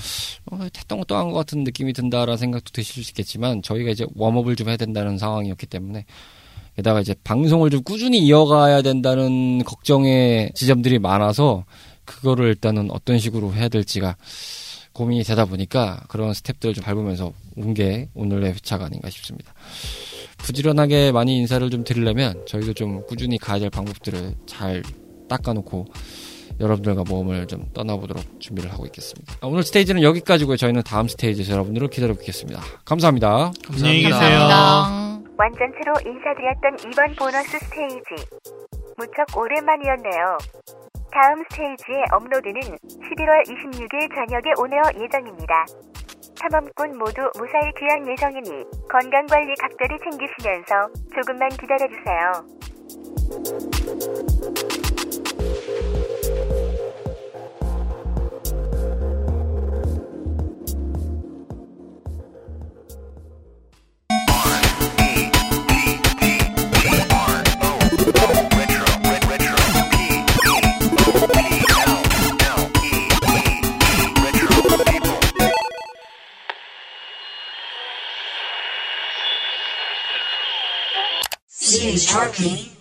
어, 0.52 0.60
했던 0.78 1.00
것도 1.00 1.16
한 1.18 1.26
것 1.32 1.34
같은 1.34 1.64
느낌이 1.64 1.94
든다라는 1.94 2.38
생각도 2.38 2.70
드실 2.72 3.04
수 3.04 3.10
있겠지만, 3.10 3.64
저희가 3.64 3.90
이제 3.90 4.06
웜업을 4.16 4.56
좀 4.56 4.70
해야 4.70 4.78
된다는 4.78 5.18
상황이었기 5.18 5.66
때문에, 5.66 6.06
게다가 6.76 7.02
이제 7.02 7.16
방송을 7.24 7.72
좀 7.72 7.82
꾸준히 7.84 8.20
이어가야 8.20 8.84
된다는 8.84 9.64
걱정의 9.64 10.52
지점들이 10.54 11.00
많아서, 11.00 11.66
그거를 12.06 12.50
일단은 12.50 12.92
어떤 12.92 13.18
식으로 13.18 13.54
해야 13.54 13.68
될지가 13.68 14.16
고민이 14.94 15.24
되다 15.24 15.46
보니까 15.46 16.02
그런 16.08 16.34
스텝들을 16.34 16.76
좀 16.76 16.84
밟으면서 16.84 17.34
온 17.58 17.74
게 17.74 18.10
오늘의 18.14 18.54
회차가 18.54 18.86
아닌가 18.86 19.10
싶습니다. 19.10 19.54
부지런하게 20.38 21.12
많이 21.12 21.38
인사를 21.38 21.68
좀 21.70 21.84
드리려면 21.84 22.44
저희도 22.48 22.74
좀 22.74 23.06
꾸준히 23.08 23.38
가야 23.38 23.60
될 23.60 23.70
방법들을 23.70 24.36
잘 24.46 24.84
닦아놓고 25.30 25.86
여러분들과 26.60 27.04
모험을 27.08 27.48
좀 27.48 27.66
떠나보도록 27.74 28.24
준비를 28.40 28.72
하고 28.72 28.86
있겠습니다. 28.86 29.34
아, 29.42 29.48
오늘 29.48 29.64
스테이지는 29.64 30.04
여기까지고요. 30.04 30.58
저희는 30.58 30.84
다음 30.84 31.08
스테이지에서 31.08 31.54
여러분들을 31.54 31.88
기다려 31.90 32.14
뵙겠습니다. 32.14 32.62
감사합니다. 32.86 33.52
안녕히 33.72 34.04
계세요. 34.04 34.20
감사합니다. 34.40 35.30
완전체로 35.36 35.94
인사드렸던 36.06 36.92
이번 36.92 37.16
보너스 37.16 37.58
스테이지. 37.58 38.30
무척 38.98 39.36
오랜만이었네요. 39.36 40.38
다음 41.14 41.44
스테이지의 41.44 42.06
업로드는 42.12 42.60
11월 42.60 43.46
26일 43.46 44.10
저녁에 44.16 44.52
오늘 44.58 44.82
예정입니다. 45.00 45.66
탐험꾼 46.42 46.98
모두 46.98 47.30
무사히 47.38 47.72
귀한 47.78 48.08
예정이니 48.08 48.66
건강관리 48.90 49.54
각별히 49.60 50.00
챙기시면서 50.00 50.90
조금만 51.14 51.50
기다려주세요. 51.50 52.32
talking 82.14 82.73